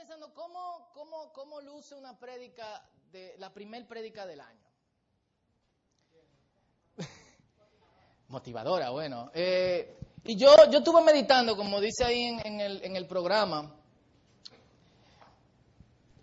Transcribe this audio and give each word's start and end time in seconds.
pensando 0.00 0.32
cómo, 0.32 0.88
cómo, 0.94 1.30
cómo 1.34 1.60
luce 1.60 1.94
una 1.94 2.18
prédica 2.18 2.82
de 3.12 3.34
la 3.36 3.52
primer 3.52 3.86
prédica 3.86 4.24
del 4.24 4.40
año. 4.40 4.64
Motivadora, 8.28 8.88
bueno. 8.88 9.30
Eh, 9.34 9.98
y 10.24 10.38
yo, 10.38 10.56
yo 10.70 10.78
estuve 10.78 11.02
meditando, 11.02 11.54
como 11.54 11.82
dice 11.82 12.06
ahí 12.06 12.22
en, 12.22 12.46
en, 12.46 12.60
el, 12.60 12.82
en 12.82 12.96
el 12.96 13.06
programa, 13.06 13.76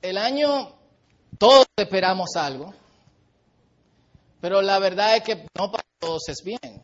el 0.02 0.18
año, 0.18 0.76
todos 1.38 1.68
esperamos 1.76 2.36
algo, 2.36 2.74
pero 4.42 4.64
la 4.64 4.80
verdad 4.80 5.18
es 5.18 5.24
que 5.24 5.46
no 5.56 5.70
para 5.70 5.86
todos 6.00 6.28
es 6.30 6.44
bien. 6.44 6.82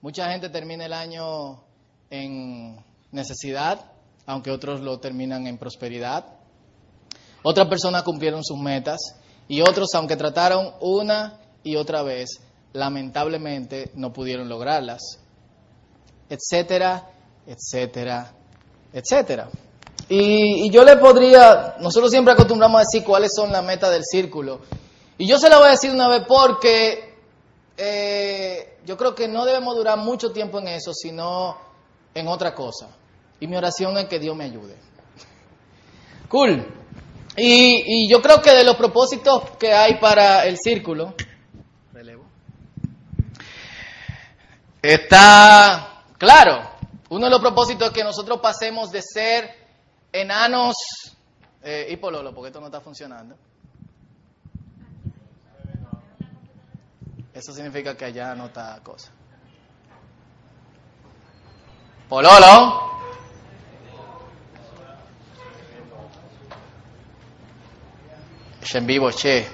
Mucha 0.00 0.30
gente 0.30 0.48
termina 0.48 0.86
el 0.86 0.94
año 0.94 1.62
en 2.08 2.82
necesidad, 3.12 3.93
aunque 4.26 4.50
otros 4.50 4.80
lo 4.80 4.98
terminan 4.98 5.46
en 5.46 5.58
prosperidad. 5.58 6.24
Otras 7.42 7.68
personas 7.68 8.02
cumplieron 8.02 8.42
sus 8.42 8.58
metas 8.58 9.16
y 9.48 9.60
otros, 9.60 9.94
aunque 9.94 10.16
trataron 10.16 10.72
una 10.80 11.40
y 11.62 11.76
otra 11.76 12.02
vez, 12.02 12.40
lamentablemente 12.72 13.90
no 13.94 14.12
pudieron 14.12 14.48
lograrlas, 14.48 15.18
etcétera, 16.28 17.10
etcétera, 17.46 18.32
etcétera. 18.92 19.48
Y, 20.08 20.70
yo 20.70 20.84
le 20.84 20.96
podría, 20.96 21.76
nosotros 21.80 22.10
siempre 22.10 22.34
acostumbramos 22.34 22.78
a 22.78 22.84
decir 22.84 23.04
cuáles 23.04 23.32
son 23.34 23.52
las 23.52 23.64
metas 23.64 23.90
del 23.90 24.04
círculo. 24.04 24.60
Y 25.16 25.26
yo 25.26 25.38
se 25.38 25.48
la 25.48 25.58
voy 25.58 25.68
a 25.68 25.72
decir 25.72 25.90
una 25.90 26.08
vez 26.08 26.24
porque 26.26 27.14
eh, 27.76 28.78
yo 28.84 28.96
creo 28.96 29.14
que 29.14 29.28
no 29.28 29.44
debemos 29.44 29.76
durar 29.76 29.98
mucho 29.98 30.32
tiempo 30.32 30.58
en 30.58 30.68
eso, 30.68 30.92
sino 30.92 31.56
en 32.14 32.28
otra 32.28 32.54
cosa. 32.54 32.88
Y 33.40 33.46
mi 33.46 33.56
oración 33.56 33.96
es 33.98 34.06
que 34.06 34.18
Dios 34.18 34.36
me 34.36 34.44
ayude. 34.44 34.76
Cool. 36.28 36.66
Y, 37.36 38.04
y 38.06 38.10
yo 38.10 38.22
creo 38.22 38.40
que 38.40 38.52
de 38.52 38.64
los 38.64 38.76
propósitos 38.76 39.50
que 39.58 39.72
hay 39.72 39.98
para 39.98 40.46
el 40.46 40.56
círculo, 40.58 41.14
relevo, 41.92 42.24
está 44.80 46.02
claro. 46.16 46.70
Uno 47.10 47.26
de 47.26 47.30
los 47.30 47.40
propósitos 47.40 47.88
es 47.88 47.94
que 47.94 48.04
nosotros 48.04 48.40
pasemos 48.40 48.90
de 48.90 49.02
ser 49.02 49.50
enanos 50.12 50.76
eh, 51.62 51.88
y 51.90 51.96
pololo, 51.96 52.32
porque 52.34 52.48
esto 52.48 52.60
no 52.60 52.66
está 52.66 52.80
funcionando. 52.80 53.36
Eso 57.32 57.52
significa 57.52 57.96
que 57.96 58.04
allá 58.04 58.34
no 58.34 58.46
está 58.46 58.78
cosa. 58.82 59.10
Pololo. 62.08 62.93
En 68.72 68.86
vivo, 68.86 69.10
che. 69.12 69.46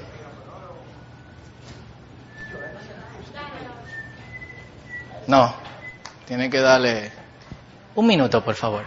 No, 5.26 5.54
tiene 6.26 6.48
que 6.48 6.60
darle 6.60 7.12
un 7.96 8.06
minuto, 8.06 8.42
por 8.42 8.54
favor. 8.54 8.84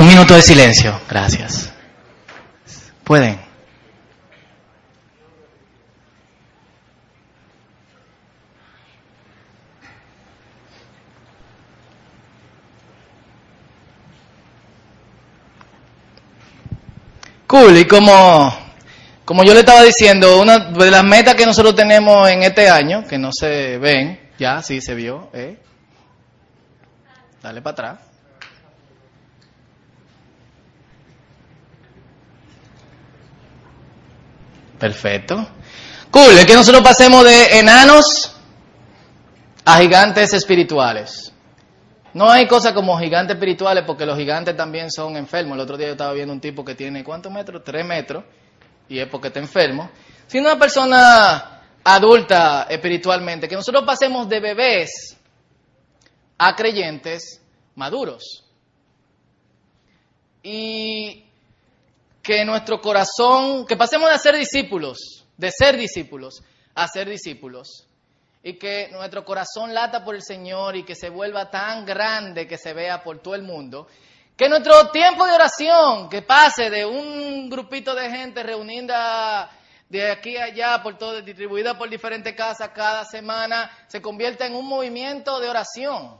Un 0.00 0.09
minuto 0.20 0.34
de 0.34 0.42
silencio, 0.42 1.00
gracias. 1.08 1.72
¿Pueden? 3.04 3.40
Cool, 17.46 17.78
y 17.78 17.86
como, 17.86 18.54
como 19.24 19.42
yo 19.42 19.54
le 19.54 19.60
estaba 19.60 19.82
diciendo, 19.84 20.38
una 20.38 20.58
de 20.58 20.90
las 20.90 21.02
metas 21.02 21.34
que 21.34 21.46
nosotros 21.46 21.74
tenemos 21.74 22.28
en 22.28 22.42
este 22.42 22.68
año, 22.68 23.06
que 23.06 23.16
no 23.16 23.30
se 23.32 23.78
ven, 23.78 24.20
ya, 24.38 24.60
sí 24.60 24.82
se 24.82 24.94
vio, 24.94 25.30
¿eh? 25.32 25.56
Dale 27.42 27.62
para 27.62 27.72
atrás. 27.72 28.09
Perfecto. 34.80 35.46
Cool, 36.10 36.38
es 36.38 36.46
que 36.46 36.54
nosotros 36.54 36.82
pasemos 36.82 37.22
de 37.24 37.58
enanos 37.58 38.34
a 39.64 39.78
gigantes 39.78 40.32
espirituales. 40.32 41.32
No 42.14 42.28
hay 42.28 42.48
cosa 42.48 42.74
como 42.74 42.98
gigantes 42.98 43.36
espirituales 43.36 43.84
porque 43.86 44.06
los 44.06 44.18
gigantes 44.18 44.56
también 44.56 44.90
son 44.90 45.16
enfermos. 45.16 45.54
El 45.54 45.60
otro 45.60 45.76
día 45.76 45.88
yo 45.88 45.92
estaba 45.92 46.14
viendo 46.14 46.32
un 46.32 46.40
tipo 46.40 46.64
que 46.64 46.74
tiene, 46.74 47.04
¿cuántos 47.04 47.30
metros? 47.30 47.62
Tres 47.62 47.86
metros. 47.86 48.24
Y 48.88 48.98
es 48.98 49.06
porque 49.06 49.28
está 49.28 49.38
enfermo. 49.38 49.90
Sino 50.26 50.48
una 50.48 50.58
persona 50.58 51.60
adulta 51.84 52.66
espiritualmente. 52.68 53.46
Que 53.46 53.54
nosotros 53.54 53.84
pasemos 53.84 54.28
de 54.28 54.40
bebés 54.40 55.16
a 56.38 56.56
creyentes 56.56 57.40
maduros. 57.76 58.44
Y 60.42 61.29
que 62.30 62.44
nuestro 62.44 62.80
corazón, 62.80 63.66
que 63.66 63.76
pasemos 63.76 64.08
de 64.08 64.16
ser 64.20 64.36
discípulos, 64.36 65.26
de 65.36 65.50
ser 65.50 65.76
discípulos, 65.76 66.44
a 66.76 66.86
ser 66.86 67.08
discípulos. 67.08 67.88
Y 68.44 68.52
que 68.52 68.88
nuestro 68.92 69.24
corazón 69.24 69.74
lata 69.74 70.04
por 70.04 70.14
el 70.14 70.22
Señor 70.22 70.76
y 70.76 70.84
que 70.84 70.94
se 70.94 71.10
vuelva 71.10 71.50
tan 71.50 71.84
grande 71.84 72.46
que 72.46 72.56
se 72.56 72.72
vea 72.72 73.02
por 73.02 73.18
todo 73.18 73.34
el 73.34 73.42
mundo. 73.42 73.88
Que 74.36 74.48
nuestro 74.48 74.92
tiempo 74.92 75.26
de 75.26 75.32
oración, 75.32 76.08
que 76.08 76.22
pase 76.22 76.70
de 76.70 76.86
un 76.86 77.50
grupito 77.50 77.96
de 77.96 78.08
gente 78.08 78.44
reunida 78.44 79.50
de 79.88 80.12
aquí 80.12 80.36
a 80.36 80.44
allá, 80.44 80.84
por 80.84 80.96
todo, 80.98 81.20
distribuida 81.22 81.76
por 81.76 81.90
diferentes 81.90 82.32
casas 82.36 82.70
cada 82.72 83.04
semana, 83.06 83.72
se 83.88 84.00
convierta 84.00 84.46
en 84.46 84.54
un 84.54 84.68
movimiento 84.68 85.40
de 85.40 85.48
oración. 85.48 86.16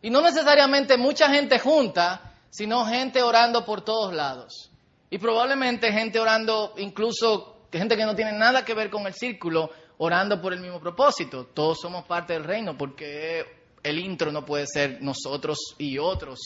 Y 0.00 0.10
no 0.10 0.20
necesariamente 0.20 0.96
mucha 0.96 1.28
gente 1.28 1.58
junta, 1.58 2.25
sino 2.56 2.86
gente 2.86 3.22
orando 3.22 3.66
por 3.66 3.82
todos 3.82 4.14
lados. 4.14 4.70
Y 5.10 5.18
probablemente 5.18 5.92
gente 5.92 6.18
orando, 6.18 6.72
incluso 6.78 7.66
gente 7.70 7.98
que 7.98 8.06
no 8.06 8.14
tiene 8.14 8.32
nada 8.32 8.64
que 8.64 8.72
ver 8.72 8.88
con 8.88 9.06
el 9.06 9.12
círculo, 9.12 9.70
orando 9.98 10.40
por 10.40 10.54
el 10.54 10.60
mismo 10.60 10.80
propósito. 10.80 11.44
Todos 11.52 11.78
somos 11.80 12.06
parte 12.06 12.32
del 12.32 12.44
reino, 12.44 12.76
porque 12.76 13.44
el 13.82 13.98
intro 13.98 14.32
no 14.32 14.46
puede 14.46 14.66
ser 14.66 15.02
nosotros 15.02 15.74
y 15.76 15.98
otros 15.98 16.38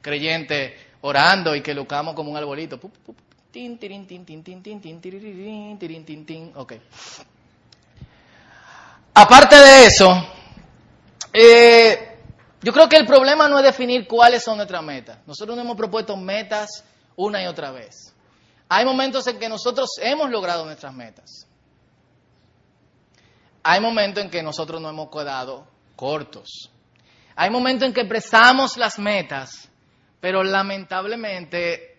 creyentes 0.00 0.72
orando 1.02 1.54
y 1.54 1.60
que 1.60 1.72
lo 1.72 1.86
como 1.86 2.32
un 2.32 2.36
arbolito. 2.36 2.80
Ok. 6.56 6.72
Aparte 9.14 9.56
de 9.56 9.86
eso, 9.86 10.26
eh, 11.32 12.07
yo 12.60 12.72
creo 12.72 12.88
que 12.88 12.96
el 12.96 13.06
problema 13.06 13.48
no 13.48 13.58
es 13.58 13.64
definir 13.64 14.06
cuáles 14.06 14.42
son 14.42 14.56
nuestras 14.56 14.82
metas. 14.82 15.18
Nosotros 15.26 15.56
nos 15.56 15.64
hemos 15.64 15.76
propuesto 15.76 16.16
metas 16.16 16.84
una 17.16 17.42
y 17.42 17.46
otra 17.46 17.70
vez. 17.70 18.14
Hay 18.68 18.84
momentos 18.84 19.26
en 19.28 19.38
que 19.38 19.48
nosotros 19.48 19.90
hemos 20.00 20.30
logrado 20.30 20.64
nuestras 20.64 20.92
metas. 20.92 21.46
Hay 23.62 23.80
momentos 23.80 24.24
en 24.24 24.30
que 24.30 24.42
nosotros 24.42 24.80
nos 24.80 24.90
hemos 24.90 25.10
quedado 25.10 25.66
cortos. 25.94 26.70
Hay 27.36 27.50
momentos 27.50 27.86
en 27.86 27.94
que 27.94 28.00
expresamos 28.00 28.76
las 28.76 28.98
metas, 28.98 29.68
pero 30.20 30.42
lamentablemente 30.42 31.98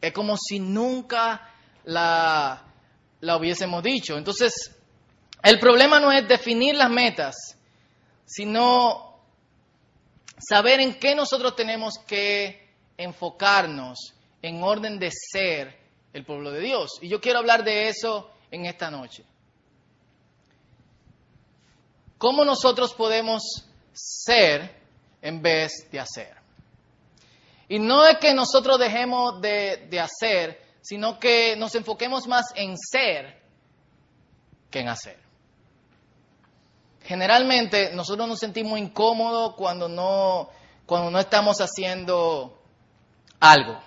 es 0.00 0.12
como 0.12 0.36
si 0.36 0.58
nunca 0.58 1.50
la, 1.84 2.64
la 3.20 3.36
hubiésemos 3.36 3.82
dicho. 3.82 4.16
Entonces, 4.16 4.76
el 5.42 5.60
problema 5.60 6.00
no 6.00 6.10
es 6.10 6.26
definir 6.26 6.74
las 6.74 6.90
metas, 6.90 7.58
sino 8.24 9.13
saber 10.38 10.80
en 10.80 10.98
qué 10.98 11.14
nosotros 11.14 11.56
tenemos 11.56 11.98
que 12.06 12.68
enfocarnos 12.96 14.14
en 14.42 14.62
orden 14.62 14.98
de 14.98 15.10
ser 15.10 15.78
el 16.12 16.24
pueblo 16.24 16.50
de 16.50 16.60
Dios. 16.60 16.98
Y 17.00 17.08
yo 17.08 17.20
quiero 17.20 17.38
hablar 17.38 17.64
de 17.64 17.88
eso 17.88 18.30
en 18.50 18.66
esta 18.66 18.90
noche. 18.90 19.24
¿Cómo 22.18 22.44
nosotros 22.44 22.94
podemos 22.94 23.42
ser 23.92 24.74
en 25.20 25.42
vez 25.42 25.88
de 25.90 26.00
hacer? 26.00 26.34
Y 27.68 27.78
no 27.78 28.06
es 28.06 28.18
que 28.18 28.34
nosotros 28.34 28.78
dejemos 28.78 29.40
de, 29.40 30.00
hacer, 30.00 30.62
sino 30.80 31.18
que 31.18 31.56
nos 31.56 31.74
enfoquemos 31.74 32.26
más 32.26 32.46
en 32.54 32.76
ser 32.76 33.42
que 34.70 34.80
en 34.80 34.88
hacer. 34.88 35.23
Generalmente 37.04 37.92
nosotros 37.94 38.26
nos 38.26 38.38
sentimos 38.38 38.78
incómodos 38.78 39.54
cuando 39.56 39.88
no, 39.88 40.48
cuando 40.86 41.10
no 41.10 41.20
estamos 41.20 41.60
haciendo 41.60 42.62
algo. 43.40 43.78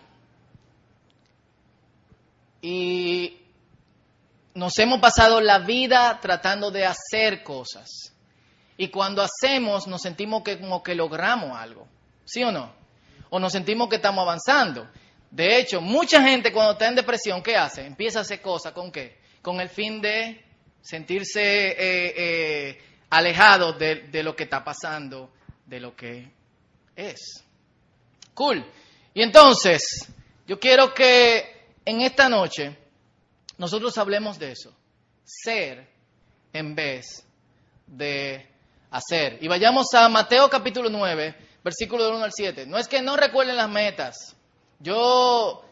Y 2.62 3.40
nos 4.54 4.78
hemos 4.78 5.00
pasado 5.00 5.42
la 5.42 5.60
vida 5.60 6.20
tratando 6.22 6.70
de 6.70 6.86
hacer 6.86 7.44
cosas. 7.44 8.14
Y 8.78 8.90
cuando 8.90 9.24
hacemos 9.24 9.88
nos 9.88 10.04
sentimos 10.04 10.44
que 10.44 10.60
como 10.60 10.84
que 10.84 10.94
logramos 10.94 11.58
algo. 11.58 11.88
¿Sí 12.24 12.44
o 12.44 12.52
no? 12.52 12.72
O 13.32 13.40
nos 13.40 13.52
sentimos 13.52 13.90
que 13.90 13.96
estamos 13.96 14.22
avanzando. 14.22 14.88
De 15.32 15.58
hecho, 15.58 15.82
mucha 15.82 16.22
gente 16.22 16.54
cuando 16.54 16.74
está 16.74 16.88
en 16.88 16.96
depresión, 16.96 17.42
¿qué 17.42 17.56
hace? 17.56 17.86
Empieza 17.86 18.20
a 18.20 18.22
hacer 18.22 18.42
cosas 18.42 18.74
con 18.74 18.92
qué? 18.92 19.18
Con 19.42 19.60
el 19.60 19.70
fin 19.70 20.02
de 20.02 20.46
sentirse 20.82 21.42
eh, 21.42 22.14
eh, 22.16 22.82
alejado 23.10 23.74
de, 23.74 24.08
de 24.08 24.24
lo 24.24 24.36
que 24.36 24.44
está 24.44 24.64
pasando, 24.64 25.32
de 25.66 25.80
lo 25.80 25.96
que 25.96 26.32
es. 26.96 27.44
Cool. 28.34 28.66
Y 29.14 29.22
entonces, 29.22 30.08
yo 30.46 30.60
quiero 30.60 30.94
que 30.94 31.72
en 31.86 32.02
esta 32.02 32.30
noche 32.30 32.78
nosotros 33.58 33.98
hablemos 33.98 34.38
de 34.38 34.52
eso. 34.52 34.74
Ser 35.24 35.88
en 36.54 36.76
vez 36.76 37.26
de 37.86 38.48
hacer. 38.92 39.38
Y 39.42 39.48
vayamos 39.48 39.94
a 39.94 40.08
Mateo 40.10 40.50
capítulo 40.50 40.90
9, 40.90 41.36
versículo 41.64 42.06
del 42.06 42.16
1 42.16 42.24
al 42.24 42.32
7. 42.34 42.66
No 42.66 42.78
es 42.78 42.88
que 42.88 43.02
no 43.02 43.18
recuerden 43.18 43.56
las 43.56 43.70
metas. 43.70 44.36
Yo, 44.80 45.64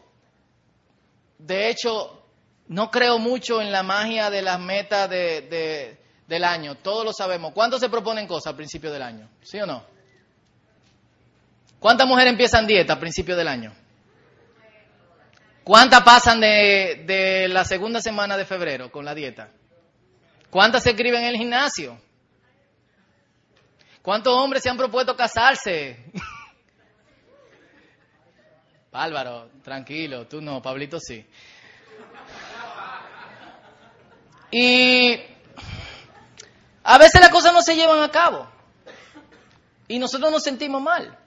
de 1.38 1.70
hecho, 1.70 2.22
no 2.68 2.90
creo 2.90 3.18
mucho 3.18 3.60
en 3.60 3.70
la 3.70 3.82
magia 3.82 4.30
de 4.30 4.42
las 4.42 4.58
metas 4.58 5.08
de, 5.08 5.98
del 6.26 6.44
año. 6.44 6.76
Todos 6.76 7.04
lo 7.04 7.12
sabemos. 7.12 7.52
¿Cuántos 7.52 7.80
se 7.80 7.88
proponen 7.88 8.26
cosas 8.26 8.48
al 8.48 8.56
principio 8.56 8.92
del 8.92 9.02
año? 9.02 9.28
¿Sí 9.42 9.58
o 9.58 9.66
no? 9.66 9.84
¿Cuántas 11.78 12.06
mujeres 12.06 12.32
empiezan 12.32 12.66
dieta 12.66 12.94
al 12.94 12.98
principio 12.98 13.36
del 13.36 13.48
año? 13.48 13.72
¿Cuántas 15.62 16.02
pasan 16.02 16.40
de, 16.40 17.02
de, 17.06 17.48
la 17.48 17.64
segunda 17.64 18.00
semana 18.00 18.36
de 18.36 18.44
febrero 18.44 18.90
con 18.90 19.04
la 19.04 19.14
dieta? 19.14 19.50
¿Cuántas 20.50 20.84
se 20.84 20.90
escriben 20.90 21.22
en 21.22 21.28
el 21.28 21.36
gimnasio? 21.36 22.00
¿Cuántos 24.00 24.32
hombres 24.32 24.62
se 24.62 24.70
han 24.70 24.76
propuesto 24.76 25.16
casarse? 25.16 26.04
Álvaro, 28.92 29.50
tranquilo, 29.62 30.26
tú 30.26 30.40
no, 30.40 30.62
Pablito 30.62 30.98
sí. 31.00 31.26
Y 34.50 35.20
a 36.88 36.98
veces 36.98 37.20
las 37.20 37.30
cosas 37.30 37.52
no 37.52 37.62
se 37.62 37.74
llevan 37.74 38.00
a 38.00 38.10
cabo. 38.10 38.46
Y 39.88 39.98
nosotros 39.98 40.30
nos 40.30 40.44
sentimos 40.44 40.80
mal. 40.80 41.18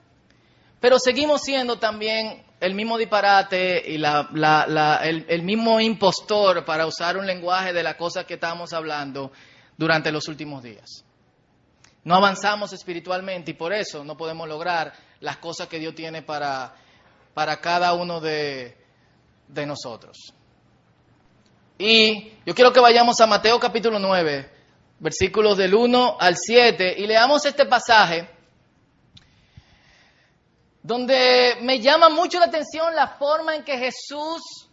Pero 0.80 0.98
seguimos 0.98 1.42
siendo 1.42 1.78
también 1.78 2.42
el 2.60 2.74
mismo 2.74 2.96
disparate 2.96 3.82
y 3.86 3.98
la, 3.98 4.26
la, 4.32 4.66
la, 4.66 4.96
el, 5.04 5.42
mismo 5.42 5.78
impostor, 5.78 6.64
para 6.64 6.86
usar 6.86 7.18
un 7.18 7.26
lenguaje 7.26 7.74
de 7.74 7.82
las 7.82 7.96
cosas 7.96 8.24
que 8.24 8.34
estamos 8.34 8.72
hablando 8.72 9.32
durante 9.76 10.10
los 10.10 10.28
últimos 10.28 10.62
días. 10.62 11.04
No 12.04 12.14
avanzamos 12.14 12.72
espiritualmente 12.72 13.50
y 13.50 13.54
por 13.54 13.74
eso 13.74 14.02
no 14.02 14.16
podemos 14.16 14.48
lograr 14.48 14.94
las 15.20 15.36
cosas 15.36 15.68
que 15.68 15.78
Dios 15.78 15.94
tiene 15.94 16.22
para, 16.22 16.74
para 17.34 17.60
cada 17.60 17.92
uno 17.92 18.18
de, 18.18 18.78
de 19.46 19.66
nosotros. 19.66 20.16
Y 21.76 22.32
yo 22.46 22.54
quiero 22.54 22.72
que 22.72 22.80
vayamos 22.80 23.20
a 23.20 23.26
Mateo 23.26 23.60
capítulo 23.60 23.98
9, 23.98 24.59
versículos 25.00 25.56
del 25.56 25.74
1 25.74 26.16
al 26.20 26.36
7, 26.36 26.94
y 26.98 27.06
leamos 27.06 27.44
este 27.44 27.66
pasaje 27.66 28.28
donde 30.82 31.56
me 31.62 31.80
llama 31.80 32.08
mucho 32.08 32.38
la 32.38 32.46
atención 32.46 32.94
la 32.94 33.08
forma 33.08 33.54
en 33.54 33.64
que 33.64 33.76
Jesús 33.76 34.68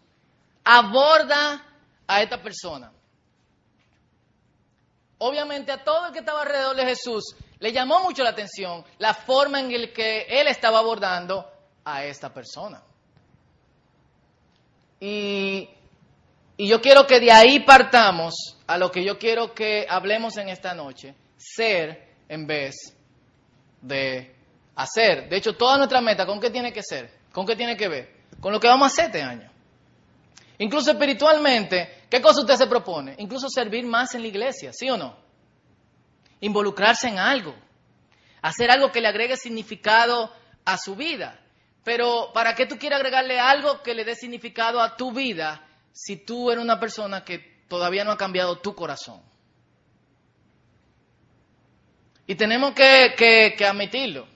aborda 0.63 1.63
a 2.05 2.21
esta 2.21 2.41
persona. 2.41 2.91
Obviamente 5.19 5.71
a 5.71 5.83
todo 5.83 6.07
el 6.07 6.13
que 6.13 6.19
estaba 6.19 6.43
alrededor 6.43 6.75
de 6.75 6.85
Jesús 6.85 7.35
le 7.59 7.71
llamó 7.71 8.01
mucho 8.01 8.23
la 8.23 8.29
atención 8.29 8.85
la 8.99 9.13
forma 9.13 9.59
en 9.59 9.81
la 9.81 9.87
que 9.87 10.27
él 10.29 10.47
estaba 10.47 10.79
abordando 10.79 11.49
a 11.83 12.03
esta 12.05 12.33
persona. 12.33 12.83
Y, 14.99 15.69
y, 16.57 16.67
yo 16.67 16.81
quiero 16.81 17.05
que 17.05 17.19
de 17.19 17.31
ahí 17.31 17.59
partamos 17.61 18.57
a 18.65 18.77
lo 18.77 18.91
que 18.91 19.03
yo 19.03 19.17
quiero 19.17 19.53
que 19.53 19.85
hablemos 19.87 20.37
en 20.37 20.49
esta 20.49 20.73
noche, 20.73 21.15
ser 21.37 22.15
en 22.27 22.45
vez 22.47 22.95
de 23.81 24.35
hacer. 24.75 25.29
De 25.29 25.37
hecho, 25.37 25.53
toda 25.53 25.77
nuestra 25.77 26.01
meta, 26.01 26.25
¿con 26.25 26.39
qué 26.39 26.49
tiene 26.49 26.73
que 26.73 26.83
ser? 26.83 27.11
¿Con 27.31 27.45
qué 27.45 27.55
tiene 27.55 27.77
que 27.77 27.87
ver? 27.87 28.17
Con 28.39 28.51
lo 28.51 28.59
que 28.59 28.67
vamos 28.67 28.85
a 28.85 28.93
hacer 28.93 29.05
este 29.05 29.21
año. 29.21 29.51
Incluso 30.59 30.91
espiritualmente, 30.91 32.05
¿qué 32.09 32.21
cosa 32.21 32.41
usted 32.41 32.55
se 32.55 32.67
propone? 32.67 33.15
Incluso 33.19 33.47
servir 33.49 33.85
más 33.85 34.15
en 34.15 34.23
la 34.23 34.27
iglesia, 34.27 34.71
¿sí 34.73 34.89
o 34.89 34.97
no? 34.97 35.15
Involucrarse 36.41 37.07
en 37.07 37.19
algo. 37.19 37.55
Hacer 38.41 38.71
algo 38.71 38.91
que 38.91 39.01
le 39.01 39.07
agregue 39.07 39.37
significado 39.37 40.31
a 40.65 40.77
su 40.77 40.95
vida. 40.95 41.39
Pero 41.83 42.31
¿para 42.33 42.55
qué 42.55 42.65
tú 42.65 42.77
quieres 42.77 42.97
agregarle 42.97 43.39
algo 43.39 43.81
que 43.81 43.93
le 43.93 44.03
dé 44.03 44.15
significado 44.15 44.81
a 44.81 44.95
tu 44.95 45.11
vida 45.11 45.66
si 45.97 46.15
tú 46.15 46.51
eres 46.51 46.63
una 46.63 46.79
persona 46.79 47.23
que 47.23 47.39
todavía 47.67 48.03
no 48.03 48.11
ha 48.11 48.17
cambiado 48.17 48.59
tu 48.59 48.75
corazón? 48.75 49.19
Y 52.27 52.35
tenemos 52.35 52.73
que, 52.73 53.55
admitirlo. 53.67 54.27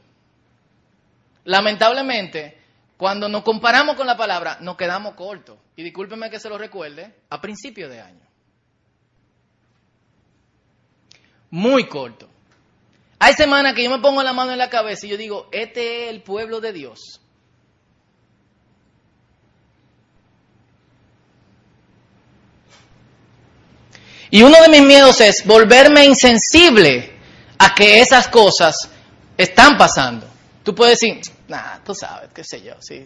Lamentablemente, 1.44 2.58
cuando 2.98 3.30
nos 3.30 3.44
comparamos 3.44 3.96
con 3.96 4.08
la 4.08 4.18
palabra, 4.18 4.58
nos 4.62 4.76
quedamos 4.76 5.14
cortos. 5.14 5.60
Y 5.76 5.84
discúlpeme 5.84 6.32
que 6.32 6.40
se 6.40 6.50
lo 6.50 6.58
recuerde, 6.58 7.14
a 7.30 7.40
principio 7.40 7.90
de 7.90 8.02
año. 8.02 8.26
Muy 11.52 11.88
corto. 11.88 12.28
Hay 13.20 13.34
semanas 13.34 13.76
que 13.76 13.84
yo 13.84 13.92
me 13.92 14.00
pongo 14.02 14.24
la 14.24 14.34
mano 14.34 14.52
en 14.52 14.58
la 14.58 14.72
cabeza 14.72 15.06
y 15.06 15.10
yo 15.10 15.18
digo, 15.18 15.48
este 15.52 16.06
es 16.06 16.10
el 16.10 16.24
pueblo 16.24 16.60
de 16.60 16.74
Dios. 16.74 17.21
Y 24.32 24.44
uno 24.44 24.56
de 24.62 24.70
mis 24.70 24.82
miedos 24.82 25.20
es 25.20 25.46
volverme 25.46 26.06
insensible 26.06 27.12
a 27.60 27.76
que 27.76 28.00
esas 28.00 28.30
cosas 28.30 28.90
están 29.38 29.78
pasando. 29.78 30.26
Tú 30.64 30.74
puedes 30.74 31.00
decir, 31.00 31.20
nah, 31.50 31.80
tú 31.86 31.94
sabes, 31.94 32.30
qué 32.34 32.44
sé 32.44 32.62
yo, 32.62 32.76
sí. 32.80 33.06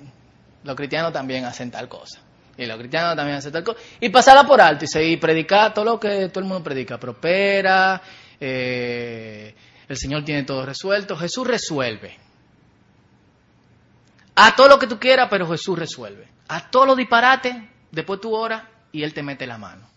Los 0.64 0.76
cristianos 0.76 1.12
también 1.12 1.44
hacen 1.46 1.72
tal 1.72 1.90
cosa. 1.90 2.20
Y 2.58 2.66
los 2.68 2.78
cristianos 2.78 3.16
también 3.16 3.38
hacen 3.38 3.52
tal 3.52 3.64
cosa. 3.64 3.80
Y 4.00 4.10
pasarla 4.10 4.46
por 4.46 4.62
alto 4.62 4.86
y 4.86 4.88
seguir 4.88 5.20
predicar 5.20 5.74
todo 5.74 5.86
lo 5.86 6.00
que 6.00 6.30
todo 6.30 6.42
el 6.42 6.46
mundo 6.46 6.64
predica. 6.64 7.00
Prospera, 7.00 8.02
eh, 8.40 9.56
el 9.88 9.98
Señor 9.98 10.24
tiene 10.24 10.44
todo 10.44 10.64
resuelto. 10.64 11.18
Jesús 11.18 11.48
resuelve. 11.48 12.18
A 14.36 14.56
todo 14.56 14.68
lo 14.68 14.80
que 14.80 14.88
tú 14.88 15.00
quieras, 15.00 15.28
pero 15.30 15.50
Jesús 15.50 15.78
resuelve. 15.78 16.28
A 16.50 16.70
todo 16.70 16.86
lo 16.86 16.96
disparate, 16.96 17.70
después 17.92 18.22
tú 18.22 18.36
oras 18.36 18.64
y 18.92 19.04
Él 19.04 19.14
te 19.14 19.24
mete 19.24 19.48
la 19.48 19.58
mano. 19.58 19.95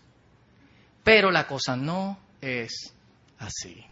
Pero 1.09 1.31
la 1.31 1.47
cosa 1.47 1.75
no 1.75 2.19
es 2.39 2.93
así. 3.39 3.83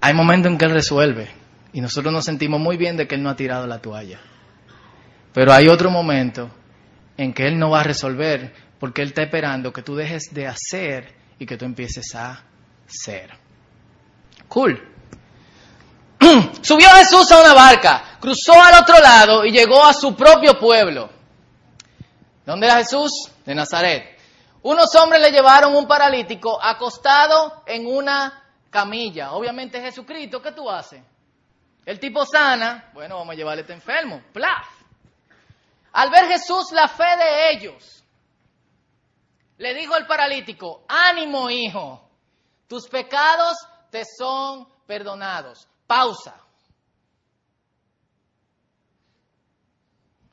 Hay 0.00 0.14
momentos 0.14 0.52
en 0.52 0.58
que 0.58 0.64
Él 0.66 0.70
resuelve 0.70 1.28
y 1.72 1.80
nosotros 1.80 2.14
nos 2.14 2.24
sentimos 2.24 2.60
muy 2.60 2.76
bien 2.76 2.96
de 2.96 3.08
que 3.08 3.16
Él 3.16 3.24
no 3.24 3.30
ha 3.30 3.34
tirado 3.34 3.66
la 3.66 3.80
toalla. 3.80 4.20
Pero 5.32 5.52
hay 5.52 5.66
otro 5.66 5.90
momento 5.90 6.48
en 7.16 7.34
que 7.34 7.48
Él 7.48 7.58
no 7.58 7.70
va 7.70 7.80
a 7.80 7.82
resolver 7.82 8.54
porque 8.78 9.02
Él 9.02 9.08
está 9.08 9.24
esperando 9.24 9.72
que 9.72 9.82
tú 9.82 9.96
dejes 9.96 10.32
de 10.32 10.46
hacer 10.46 11.16
y 11.40 11.46
que 11.46 11.56
tú 11.56 11.64
empieces 11.64 12.14
a 12.14 12.44
ser. 12.86 13.30
Cool. 14.46 14.80
Subió 16.62 16.88
Jesús 16.90 17.28
a 17.32 17.40
una 17.40 17.54
barca, 17.54 18.18
cruzó 18.20 18.52
al 18.52 18.80
otro 18.80 19.00
lado 19.00 19.44
y 19.44 19.50
llegó 19.50 19.84
a 19.84 19.92
su 19.92 20.14
propio 20.14 20.56
pueblo. 20.60 21.13
¿Dónde 22.44 22.66
era 22.66 22.76
Jesús? 22.78 23.10
De 23.44 23.54
Nazaret. 23.54 24.18
Unos 24.62 24.94
hombres 24.96 25.20
le 25.20 25.30
llevaron 25.30 25.74
un 25.74 25.86
paralítico 25.86 26.58
acostado 26.62 27.62
en 27.66 27.86
una 27.86 28.44
camilla. 28.70 29.32
Obviamente 29.32 29.80
Jesucristo, 29.80 30.40
¿qué 30.40 30.52
tú 30.52 30.70
haces? 30.70 31.02
El 31.84 32.00
tipo 32.00 32.24
sana, 32.24 32.90
bueno, 32.94 33.16
vamos 33.18 33.34
a 33.34 33.36
llevarle 33.36 33.60
a 33.60 33.62
este 33.62 33.74
enfermo. 33.74 34.22
¡Plaf! 34.32 34.66
Al 35.92 36.10
ver 36.10 36.26
Jesús 36.26 36.72
la 36.72 36.88
fe 36.88 37.16
de 37.16 37.50
ellos, 37.52 38.02
le 39.58 39.74
dijo 39.74 39.94
al 39.94 40.06
paralítico, 40.06 40.84
ánimo 40.88 41.50
hijo, 41.50 42.08
tus 42.66 42.88
pecados 42.88 43.56
te 43.90 44.02
son 44.04 44.66
perdonados. 44.86 45.68
Pausa. 45.86 46.34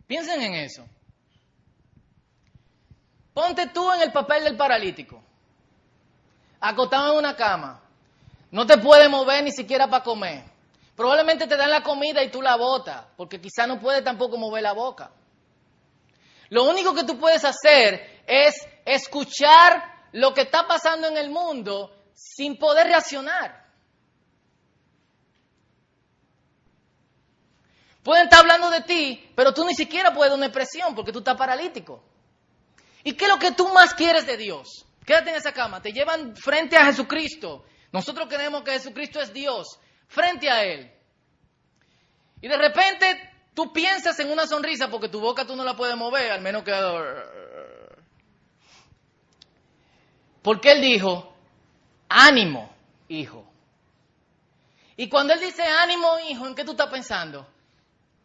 Piensen 0.07 0.41
en 0.41 0.55
eso. 0.55 0.85
Ponte 3.33 3.67
tú 3.67 3.91
en 3.91 4.01
el 4.01 4.11
papel 4.11 4.43
del 4.43 4.57
paralítico, 4.57 5.23
acostado 6.59 7.13
en 7.13 7.19
una 7.19 7.35
cama, 7.35 7.81
no 8.51 8.65
te 8.65 8.77
puedes 8.77 9.09
mover 9.09 9.43
ni 9.43 9.51
siquiera 9.51 9.89
para 9.89 10.03
comer. 10.03 10.43
Probablemente 10.95 11.47
te 11.47 11.55
dan 11.55 11.69
la 11.69 11.81
comida 11.81 12.21
y 12.21 12.29
tú 12.29 12.41
la 12.41 12.57
botas, 12.57 13.05
porque 13.15 13.39
quizá 13.39 13.65
no 13.65 13.79
puedes 13.79 14.03
tampoco 14.03 14.37
mover 14.37 14.61
la 14.63 14.73
boca. 14.73 15.11
Lo 16.49 16.65
único 16.65 16.93
que 16.93 17.05
tú 17.05 17.17
puedes 17.17 17.45
hacer 17.45 18.23
es 18.27 18.55
escuchar 18.85 19.81
lo 20.11 20.33
que 20.33 20.41
está 20.41 20.67
pasando 20.67 21.07
en 21.07 21.15
el 21.15 21.29
mundo 21.29 21.95
sin 22.13 22.57
poder 22.57 22.87
reaccionar. 22.87 23.61
Pueden 28.03 28.25
estar 28.25 28.39
hablando 28.39 28.69
de 28.69 28.81
ti, 28.81 29.31
pero 29.35 29.53
tú 29.53 29.63
ni 29.63 29.75
siquiera 29.75 30.13
puedes 30.13 30.31
dar 30.31 30.37
una 30.37 30.47
expresión 30.47 30.93
porque 30.93 31.13
tú 31.13 31.19
estás 31.19 31.37
paralítico. 31.37 32.03
¿Y 33.03 33.13
qué 33.13 33.25
es 33.25 33.31
lo 33.31 33.39
que 33.39 33.51
tú 33.51 33.67
más 33.73 33.93
quieres 33.93 34.25
de 34.25 34.37
Dios? 34.37 34.85
Quédate 35.05 35.31
en 35.31 35.35
esa 35.35 35.53
cama, 35.53 35.81
te 35.81 35.91
llevan 35.91 36.35
frente 36.35 36.77
a 36.77 36.85
Jesucristo. 36.85 37.65
Nosotros 37.91 38.27
creemos 38.29 38.63
que 38.63 38.71
Jesucristo 38.71 39.19
es 39.19 39.33
Dios, 39.33 39.79
frente 40.07 40.49
a 40.49 40.63
Él. 40.63 40.91
Y 42.41 42.47
de 42.47 42.57
repente 42.57 43.29
tú 43.53 43.73
piensas 43.73 44.19
en 44.19 44.31
una 44.31 44.47
sonrisa 44.47 44.89
porque 44.89 45.09
tu 45.09 45.19
boca 45.19 45.45
tú 45.45 45.55
no 45.55 45.63
la 45.63 45.75
puedes 45.75 45.95
mover, 45.95 46.31
al 46.31 46.41
menos 46.41 46.63
que... 46.63 46.71
Porque 50.41 50.71
Él 50.71 50.81
dijo, 50.81 51.35
ánimo, 52.09 52.73
hijo. 53.09 53.47
Y 54.97 55.09
cuando 55.09 55.33
Él 55.33 55.39
dice 55.39 55.63
ánimo, 55.63 56.19
hijo, 56.29 56.47
¿en 56.47 56.55
qué 56.55 56.63
tú 56.63 56.71
estás 56.71 56.89
pensando? 56.89 57.47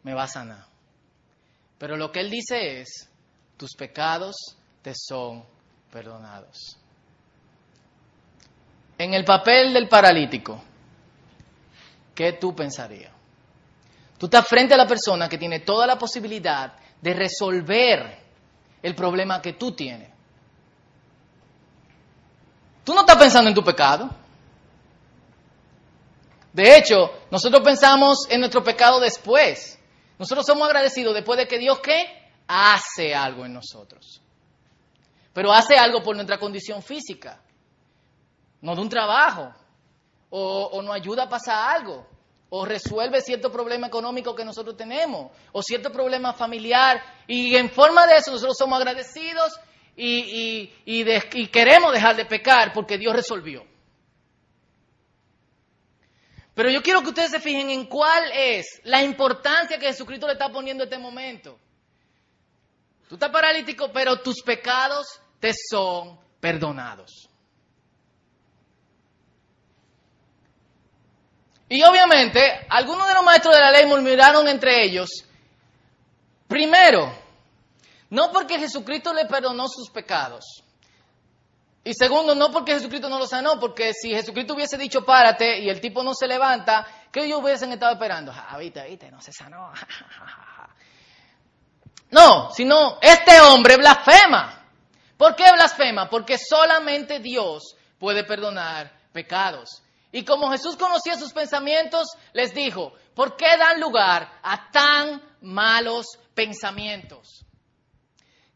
Me 0.03 0.13
va 0.13 0.23
a 0.23 0.27
sanar. 0.27 0.65
Pero 1.77 1.95
lo 1.95 2.11
que 2.11 2.21
Él 2.21 2.29
dice 2.29 2.81
es, 2.81 3.09
tus 3.57 3.75
pecados 3.75 4.56
te 4.87 4.93
son 4.95 5.43
perdonados. 5.91 6.77
En 8.97 9.13
el 9.13 9.25
papel 9.25 9.73
del 9.73 9.89
paralítico, 9.89 10.63
¿qué 12.15 12.31
tú 12.33 12.55
pensarías? 12.55 13.11
Tú 14.17 14.27
estás 14.27 14.47
frente 14.47 14.75
a 14.75 14.77
la 14.77 14.87
persona 14.87 15.27
que 15.27 15.37
tiene 15.37 15.59
toda 15.59 15.85
la 15.85 15.97
posibilidad 15.97 16.73
de 17.01 17.13
resolver 17.13 18.17
el 18.81 18.95
problema 18.95 19.41
que 19.41 19.53
tú 19.53 19.73
tienes. 19.73 20.09
Tú 22.85 22.93
no 22.93 23.01
estás 23.01 23.17
pensando 23.17 23.49
en 23.49 23.55
tu 23.55 23.65
pecado. 23.65 24.09
De 26.53 26.77
hecho, 26.77 27.11
nosotros 27.29 27.61
pensamos 27.61 28.25
en 28.29 28.39
nuestro 28.39 28.63
pecado 28.63 29.01
después. 29.01 29.77
Nosotros 30.17 30.45
somos 30.45 30.65
agradecidos 30.65 31.13
después 31.13 31.37
de 31.37 31.45
que 31.45 31.59
Dios 31.59 31.81
qué? 31.81 32.05
Hace 32.47 33.13
algo 33.13 33.45
en 33.45 33.51
nosotros. 33.51 34.21
Pero 35.37 35.53
hace 35.53 35.77
algo 35.77 36.01
por 36.01 36.15
nuestra 36.15 36.39
condición 36.39 36.81
física. 36.81 37.39
No 38.59 38.73
de 38.73 38.81
un 38.81 38.89
trabajo. 38.89 39.53
O, 40.31 40.69
o 40.73 40.81
nos 40.81 40.95
ayuda 40.95 41.25
a 41.25 41.29
pasar 41.29 41.75
algo 41.75 42.07
o 42.49 42.65
resuelve 42.65 43.21
cierto 43.21 43.51
problema 43.51 43.85
económico 43.85 44.33
que 44.33 44.43
nosotros 44.43 44.75
tenemos, 44.75 45.31
o 45.51 45.61
cierto 45.61 45.91
problema 45.91 46.33
familiar, 46.33 47.03
y 47.27 47.55
en 47.55 47.69
forma 47.69 48.07
de 48.07 48.15
eso 48.15 48.31
nosotros 48.31 48.57
somos 48.57 48.79
agradecidos 48.79 49.59
y, 49.95 50.71
y, 50.85 51.47
queremos 51.47 51.93
dejar 51.93 52.15
de 52.15 52.25
pecar 52.25 52.73
porque 52.73 52.97
Dios 52.97 53.15
resolvió. 53.15 53.63
Pero 56.55 56.71
yo 56.71 56.81
quiero 56.81 57.01
que 57.01 57.09
ustedes 57.09 57.29
se 57.29 57.39
fijen 57.39 57.69
en 57.69 57.85
cuál 57.85 58.31
es 58.33 58.81
la 58.85 59.03
importancia 59.03 59.77
que 59.77 59.87
Jesucristo 59.87 60.25
le 60.25 60.33
está 60.33 60.49
poniendo 60.49 60.83
en 60.83 60.89
este 60.89 60.99
momento. 60.99 61.59
Tú 63.07 63.15
estás 63.15 63.29
paralítico, 63.29 63.91
pero 63.93 64.21
tus 64.21 64.41
pecados 64.41 65.21
te 65.39 65.53
son 65.53 66.19
perdonados. 66.39 67.29
Y 71.69 71.83
obviamente, 71.83 72.65
algunos 72.69 73.07
de 73.07 73.13
los 73.13 73.23
maestros 73.23 73.53
de 73.53 73.61
la 73.61 73.71
ley 73.71 73.85
murmuraron 73.85 74.47
entre 74.47 74.83
ellos, 74.83 75.25
primero, 76.47 77.13
no 78.09 78.31
porque 78.31 78.57
Jesucristo 78.57 79.13
le 79.13 79.25
perdonó 79.25 79.67
sus 79.67 79.89
pecados. 79.89 80.63
Y 81.83 81.93
segundo, 81.93 82.35
no 82.35 82.51
porque 82.51 82.73
Jesucristo 82.73 83.09
no 83.09 83.19
lo 83.19 83.27
sanó, 83.27 83.59
porque 83.59 83.93
si 83.93 84.11
Jesucristo 84.11 84.53
hubiese 84.53 84.77
dicho 84.77 85.05
párate 85.05 85.59
y 85.59 85.69
el 85.69 85.81
tipo 85.81 86.03
no 86.03 86.13
se 86.13 86.27
levanta, 86.27 86.85
¿qué 87.11 87.25
ellos 87.25 87.41
hubiesen 87.41 87.71
estado 87.71 87.93
esperando? 87.93 88.31
Ah, 88.33 88.57
viste, 88.57 88.85
viste, 88.87 89.11
no 89.11 89.21
se 89.21 89.31
sanó. 89.31 89.71
no, 92.11 92.51
sino 92.51 92.97
este 93.01 93.39
hombre 93.41 93.77
blasfema. 93.77 94.56
¿Por 95.17 95.35
qué 95.35 95.51
blasfema? 95.51 96.09
Porque 96.09 96.37
solamente 96.37 97.19
Dios 97.19 97.75
puede 97.99 98.23
perdonar 98.23 98.95
pecados. 99.11 99.81
Y 100.11 100.23
como 100.23 100.51
Jesús 100.51 100.77
conocía 100.77 101.17
sus 101.17 101.33
pensamientos, 101.33 102.07
les 102.33 102.53
dijo, 102.53 102.93
¿por 103.15 103.35
qué 103.35 103.57
dan 103.57 103.79
lugar 103.81 104.39
a 104.43 104.69
tan 104.71 105.21
malos 105.41 106.05
pensamientos? 106.33 107.45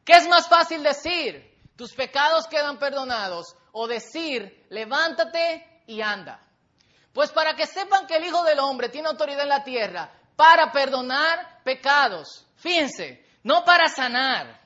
¿Qué 0.06 0.14
es 0.14 0.28
más 0.28 0.48
fácil 0.48 0.84
decir? 0.84 1.50
Tus 1.76 1.94
pecados 1.94 2.48
quedan 2.48 2.78
perdonados 2.78 3.56
o 3.72 3.88
decir, 3.88 4.66
levántate 4.70 5.84
y 5.88 6.02
anda. 6.02 6.40
Pues 7.14 7.32
para 7.32 7.56
que 7.56 7.66
sepan 7.66 8.08
que 8.08 8.18
el 8.18 8.26
Hijo 8.26 8.44
del 8.44 8.60
Hombre 8.60 8.90
tiene 8.90 9.10
autoridad 9.10 9.44
en 9.44 9.50
la 9.50 9.64
tierra 9.64 10.12
para 10.36 10.72
perdonar 10.72 11.62
pecados. 11.64 12.46
Fíjense, 12.56 13.26
no 13.44 13.66
para 13.66 13.90
sanar, 13.90 14.61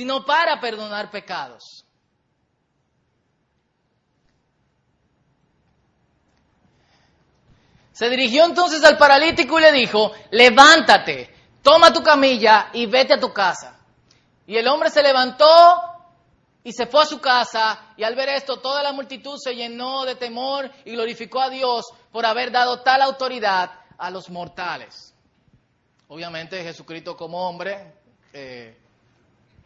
sino 0.00 0.24
para 0.24 0.58
perdonar 0.58 1.10
pecados. 1.10 1.84
Se 7.92 8.08
dirigió 8.08 8.46
entonces 8.46 8.82
al 8.82 8.96
paralítico 8.96 9.58
y 9.58 9.62
le 9.62 9.72
dijo, 9.72 10.12
levántate, 10.30 11.34
toma 11.60 11.92
tu 11.92 12.02
camilla 12.02 12.70
y 12.72 12.86
vete 12.86 13.12
a 13.12 13.20
tu 13.20 13.30
casa. 13.30 13.78
Y 14.46 14.56
el 14.56 14.66
hombre 14.68 14.88
se 14.88 15.02
levantó 15.02 15.46
y 16.64 16.72
se 16.72 16.86
fue 16.86 17.02
a 17.02 17.06
su 17.06 17.20
casa 17.20 17.92
y 17.98 18.02
al 18.02 18.14
ver 18.14 18.30
esto 18.30 18.58
toda 18.58 18.82
la 18.82 18.92
multitud 18.92 19.36
se 19.36 19.54
llenó 19.54 20.06
de 20.06 20.14
temor 20.14 20.70
y 20.86 20.92
glorificó 20.92 21.42
a 21.42 21.50
Dios 21.50 21.84
por 22.10 22.24
haber 22.24 22.50
dado 22.50 22.80
tal 22.80 23.02
autoridad 23.02 23.70
a 23.98 24.10
los 24.10 24.30
mortales. 24.30 25.14
Obviamente 26.08 26.62
Jesucristo 26.62 27.14
como 27.18 27.46
hombre, 27.46 27.92
eh, 28.32 28.80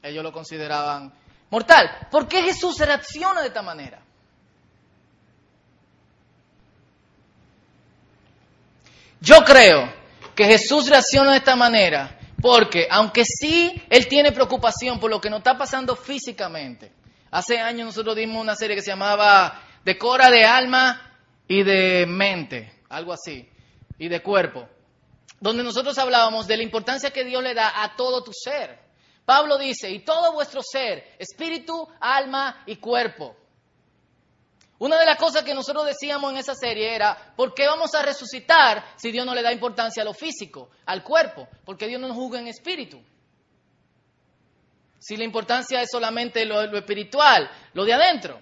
ellos 0.04 0.22
lo 0.22 0.32
consideraban 0.32 1.12
mortal. 1.50 2.08
¿Por 2.10 2.28
qué 2.28 2.42
Jesús 2.42 2.78
reacciona 2.78 3.40
de 3.40 3.48
esta 3.48 3.62
manera? 3.62 4.00
Yo 9.20 9.42
creo 9.44 9.90
que 10.34 10.44
Jesús 10.44 10.88
reacciona 10.88 11.32
de 11.32 11.38
esta 11.38 11.56
manera 11.56 12.18
porque 12.42 12.86
aunque 12.90 13.24
sí 13.24 13.82
Él 13.88 14.06
tiene 14.06 14.32
preocupación 14.32 15.00
por 15.00 15.10
lo 15.10 15.18
que 15.18 15.30
nos 15.30 15.38
está 15.38 15.56
pasando 15.56 15.96
físicamente, 15.96 16.92
hace 17.30 17.58
años 17.58 17.86
nosotros 17.86 18.14
dimos 18.14 18.42
una 18.42 18.54
serie 18.54 18.76
que 18.76 18.82
se 18.82 18.90
llamaba 18.90 19.62
Decora 19.82 20.30
de 20.30 20.44
alma 20.44 21.18
y 21.48 21.62
de 21.62 22.04
mente, 22.06 22.82
algo 22.90 23.14
así, 23.14 23.48
y 23.98 24.08
de 24.08 24.22
cuerpo, 24.22 24.68
donde 25.40 25.62
nosotros 25.62 25.96
hablábamos 25.96 26.46
de 26.46 26.58
la 26.58 26.62
importancia 26.62 27.10
que 27.10 27.24
Dios 27.24 27.42
le 27.42 27.54
da 27.54 27.82
a 27.82 27.96
todo 27.96 28.22
tu 28.22 28.32
ser. 28.34 28.83
Pablo 29.24 29.56
dice, 29.56 29.90
y 29.90 30.00
todo 30.00 30.32
vuestro 30.32 30.62
ser, 30.62 31.16
espíritu, 31.18 31.88
alma 32.00 32.62
y 32.66 32.76
cuerpo. 32.76 33.36
Una 34.78 34.98
de 34.98 35.06
las 35.06 35.16
cosas 35.16 35.44
que 35.44 35.54
nosotros 35.54 35.86
decíamos 35.86 36.32
en 36.32 36.38
esa 36.38 36.54
serie 36.54 36.94
era, 36.94 37.32
¿por 37.36 37.54
qué 37.54 37.66
vamos 37.66 37.94
a 37.94 38.02
resucitar 38.02 38.84
si 38.96 39.12
Dios 39.12 39.24
no 39.24 39.34
le 39.34 39.42
da 39.42 39.52
importancia 39.52 40.02
a 40.02 40.04
lo 40.04 40.12
físico, 40.12 40.70
al 40.84 41.02
cuerpo? 41.02 41.48
Porque 41.64 41.86
Dios 41.86 42.00
no 42.00 42.08
nos 42.08 42.16
juzga 42.16 42.40
en 42.40 42.48
espíritu. 42.48 43.00
Si 44.98 45.16
la 45.16 45.24
importancia 45.24 45.80
es 45.80 45.90
solamente 45.90 46.44
lo, 46.44 46.60
espiritual, 46.62 47.50
lo 47.72 47.84
de 47.84 47.92
adentro. 47.92 48.40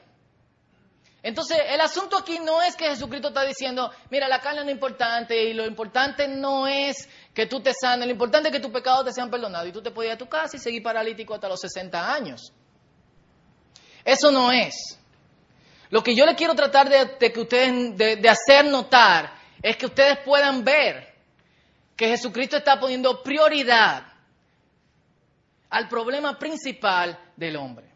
Entonces, 1.22 1.58
el 1.68 1.80
asunto 1.80 2.16
aquí 2.16 2.40
no 2.40 2.60
es 2.62 2.74
que 2.74 2.88
Jesucristo 2.88 3.28
está 3.28 3.44
diciendo, 3.44 3.92
mira, 4.10 4.26
la 4.26 4.40
carne 4.40 4.62
no 4.62 4.68
es 4.68 4.74
importante 4.74 5.44
y 5.44 5.54
lo 5.54 5.64
importante 5.66 6.26
no 6.26 6.66
es 6.66 7.08
que 7.32 7.46
tú 7.46 7.60
te 7.60 7.72
sanes, 7.72 8.06
lo 8.06 8.12
importante 8.12 8.48
es 8.48 8.52
que 8.52 8.60
tus 8.60 8.72
pecados 8.72 9.04
te 9.04 9.12
sean 9.12 9.30
perdonados 9.30 9.68
y 9.68 9.72
tú 9.72 9.80
te 9.80 9.92
puedes 9.92 10.10
ir 10.10 10.14
a 10.14 10.18
tu 10.18 10.28
casa 10.28 10.56
y 10.56 10.60
seguir 10.60 10.82
paralítico 10.82 11.34
hasta 11.34 11.48
los 11.48 11.60
60 11.60 12.12
años. 12.12 12.52
Eso 14.04 14.32
no 14.32 14.50
es. 14.50 14.98
Lo 15.90 16.02
que 16.02 16.16
yo 16.16 16.24
le 16.26 16.34
quiero 16.34 16.54
tratar 16.54 16.88
de, 16.88 17.30
que 17.30 17.40
ustedes, 17.40 17.96
de, 17.96 18.28
hacer 18.28 18.64
notar 18.64 19.34
es 19.60 19.76
que 19.76 19.86
ustedes 19.86 20.18
puedan 20.24 20.64
ver 20.64 21.14
que 21.94 22.08
Jesucristo 22.08 22.56
está 22.56 22.80
poniendo 22.80 23.22
prioridad 23.22 24.06
al 25.68 25.88
problema 25.88 26.38
principal 26.38 27.18
del 27.36 27.56
hombre, 27.56 27.91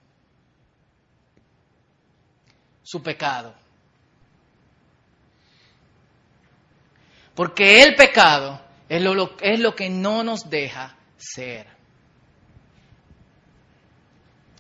su 2.86 3.02
pecado. 3.02 3.52
Porque 7.34 7.82
el 7.82 7.96
pecado 7.96 8.60
es 8.88 9.02
lo, 9.02 9.74
que 9.74 9.90
no 9.90 10.22
nos 10.22 10.48
deja 10.48 10.96
ser. 11.16 11.66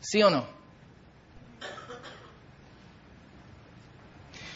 ¿Sí 0.00 0.22
o 0.24 0.28
no? 0.28 0.44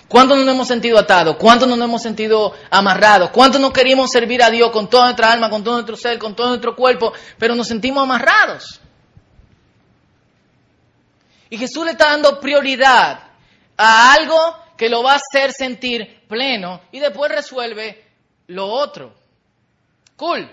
¿Cuánto 0.08 0.34
nos 0.34 0.48
hemos 0.48 0.66
sentido 0.66 0.98
atados? 0.98 1.36
¿Cuánto 1.36 1.66
nos 1.66 1.78
hemos 1.78 2.02
sentido 2.02 2.52
amarrados? 2.70 3.30
¿Cuánto 3.30 3.60
no 3.60 3.72
queríamos 3.72 4.10
servir 4.10 4.42
a 4.42 4.50
Dios 4.50 4.72
con 4.72 4.90
toda 4.90 5.04
nuestra 5.04 5.30
alma, 5.30 5.48
con 5.48 5.62
todo 5.62 5.74
nuestro 5.74 5.96
ser, 5.96 6.18
con 6.18 6.34
todo 6.34 6.48
nuestro 6.48 6.74
cuerpo, 6.74 7.12
pero 7.38 7.54
nos 7.54 7.68
sentimos 7.68 8.02
amarrados? 8.02 8.80
Y 11.48 11.56
Jesús 11.56 11.84
le 11.84 11.92
está 11.92 12.06
dando 12.10 12.40
prioridad 12.40 13.29
a 13.82 14.12
algo 14.12 14.36
que 14.76 14.90
lo 14.90 15.02
va 15.02 15.12
a 15.12 15.16
hacer 15.16 15.52
sentir 15.52 16.26
pleno 16.28 16.82
y 16.92 17.00
después 17.00 17.32
resuelve 17.32 18.04
lo 18.48 18.66
otro. 18.66 19.14
Cool. 20.16 20.52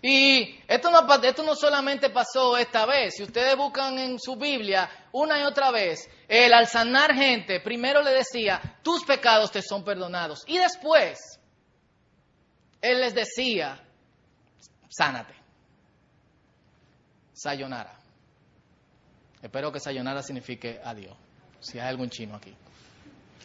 Y 0.00 0.58
esto 0.66 0.90
no, 0.90 1.06
esto 1.22 1.42
no 1.42 1.54
solamente 1.54 2.08
pasó 2.08 2.56
esta 2.56 2.86
vez. 2.86 3.16
Si 3.16 3.22
ustedes 3.22 3.54
buscan 3.54 3.98
en 3.98 4.18
su 4.18 4.36
Biblia 4.36 4.88
una 5.12 5.40
y 5.40 5.42
otra 5.42 5.70
vez, 5.70 6.08
él 6.26 6.54
al 6.54 6.66
sanar 6.66 7.14
gente, 7.14 7.60
primero 7.60 8.00
le 8.02 8.12
decía, 8.12 8.78
tus 8.82 9.04
pecados 9.04 9.50
te 9.50 9.60
son 9.60 9.84
perdonados. 9.84 10.44
Y 10.46 10.56
después, 10.58 11.18
él 12.80 13.00
les 13.00 13.14
decía, 13.14 13.78
sánate. 14.88 15.34
Sayonara. 17.34 17.94
Espero 19.42 19.70
que 19.70 19.80
sayonara 19.80 20.22
signifique 20.22 20.80
adiós. 20.82 21.27
Si 21.60 21.78
hay 21.78 21.88
algún 21.88 22.10
chino 22.10 22.36
aquí. 22.36 22.54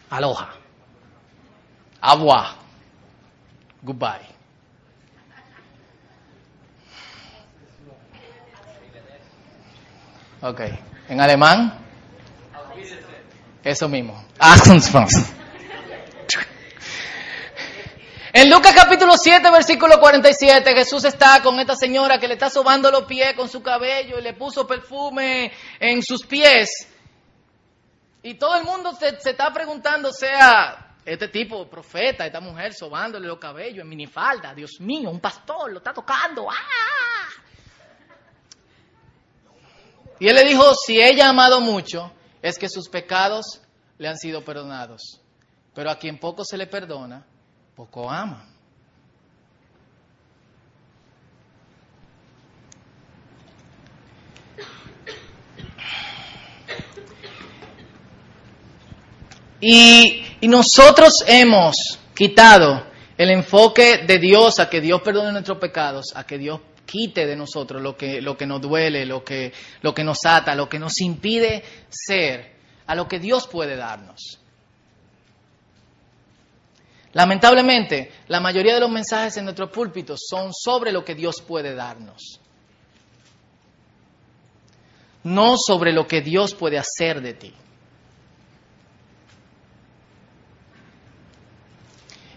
Aloha. 0.09 0.53
Agua. 2.01 2.55
Goodbye. 3.81 4.33
Ok. 10.41 10.61
En 11.09 11.21
alemán. 11.21 11.79
Eso 13.63 13.87
mismo. 13.87 14.25
En 18.35 18.49
Lucas 18.49 18.73
capítulo 18.75 19.15
7, 19.15 19.51
versículo 19.51 19.99
47, 19.99 20.73
Jesús 20.73 21.05
está 21.05 21.41
con 21.43 21.59
esta 21.59 21.75
señora 21.75 22.17
que 22.17 22.27
le 22.27 22.33
está 22.33 22.49
sobando 22.49 22.89
los 22.89 23.03
pies 23.03 23.35
con 23.35 23.47
su 23.47 23.61
cabello 23.61 24.17
y 24.19 24.23
le 24.23 24.33
puso 24.33 24.65
perfume 24.65 25.51
en 25.79 26.01
sus 26.01 26.25
pies. 26.25 26.87
Y 28.23 28.35
todo 28.35 28.55
el 28.55 28.63
mundo 28.63 28.93
se, 28.93 29.09
está 29.29 29.51
preguntando, 29.51 30.11
sea, 30.11 30.95
este 31.03 31.27
tipo, 31.27 31.69
profeta, 31.69 32.25
esta 32.25 32.39
mujer 32.39 32.73
sobándole 32.73 33.27
los 33.27 33.37
cabellos 33.37 33.83
en 33.83 33.89
minifalda, 33.89 34.53
Dios 34.55 34.79
mío, 34.79 35.09
un 35.09 35.19
pastor 35.19 35.71
lo 35.71 35.79
está 35.79 35.93
tocando. 35.93 36.49
¡Ah! 36.49 37.27
Y 40.19 40.27
él 40.29 40.35
le 40.35 40.45
dijo, 40.45 40.73
si 40.73 41.01
ella 41.01 41.27
ha 41.27 41.29
amado 41.31 41.59
mucho, 41.59 42.13
es 42.41 42.57
que 42.57 42.69
sus 42.69 42.87
pecados 42.87 43.61
le 43.97 44.07
han 44.07 44.17
sido 44.17 44.43
perdonados. 44.45 45.19
Pero 45.73 45.89
a 45.89 45.97
quien 45.97 46.17
poco 46.17 46.45
se 46.45 46.55
le 46.57 46.67
perdona, 46.67 47.25
poco 47.75 48.09
ama. 48.09 48.52
Y, 59.65 60.25
nosotros 60.41 61.23
hemos 61.25 61.97
quitado 62.13 62.85
el 63.17 63.29
enfoque 63.29 63.99
de 63.99 64.19
Dios 64.19 64.59
a 64.59 64.69
que 64.69 64.81
Dios 64.81 65.01
perdone 65.01 65.31
nuestros 65.31 65.57
pecados, 65.57 66.07
a 66.15 66.25
que 66.25 66.37
Dios 66.37 66.59
quite 66.85 67.25
de 67.25 67.37
nosotros 67.37 67.81
lo 67.81 67.95
que, 67.95 68.21
lo 68.21 68.35
que 68.35 68.45
nos 68.45 68.59
duele, 68.59 69.05
lo 69.05 69.23
que, 69.23 69.53
lo 69.81 69.93
que 69.93 70.03
nos 70.03 70.25
ata, 70.25 70.53
lo 70.53 70.67
que 70.67 70.79
nos 70.79 70.99
impide 70.99 71.63
ser 71.87 72.57
a 72.87 72.93
lo 72.93 73.07
que 73.07 73.19
Dios 73.19 73.47
puede 73.47 73.77
darnos. 73.77 74.37
Lamentablemente, 77.13 78.11
la 78.27 78.41
mayoría 78.41 78.73
de 78.73 78.81
los 78.81 78.91
mensajes 78.91 79.37
en 79.37 79.45
nuestros 79.45 79.69
púlpitos 79.69 80.25
son 80.29 80.51
sobre 80.53 80.91
lo 80.91 81.05
que 81.05 81.15
Dios 81.15 81.41
puede 81.41 81.73
darnos, 81.73 82.41
no 85.23 85.55
sobre 85.57 85.93
lo 85.93 86.05
que 86.05 86.21
Dios 86.21 86.53
puede 86.53 86.77
hacer 86.77 87.21
de 87.21 87.33
ti. 87.33 87.53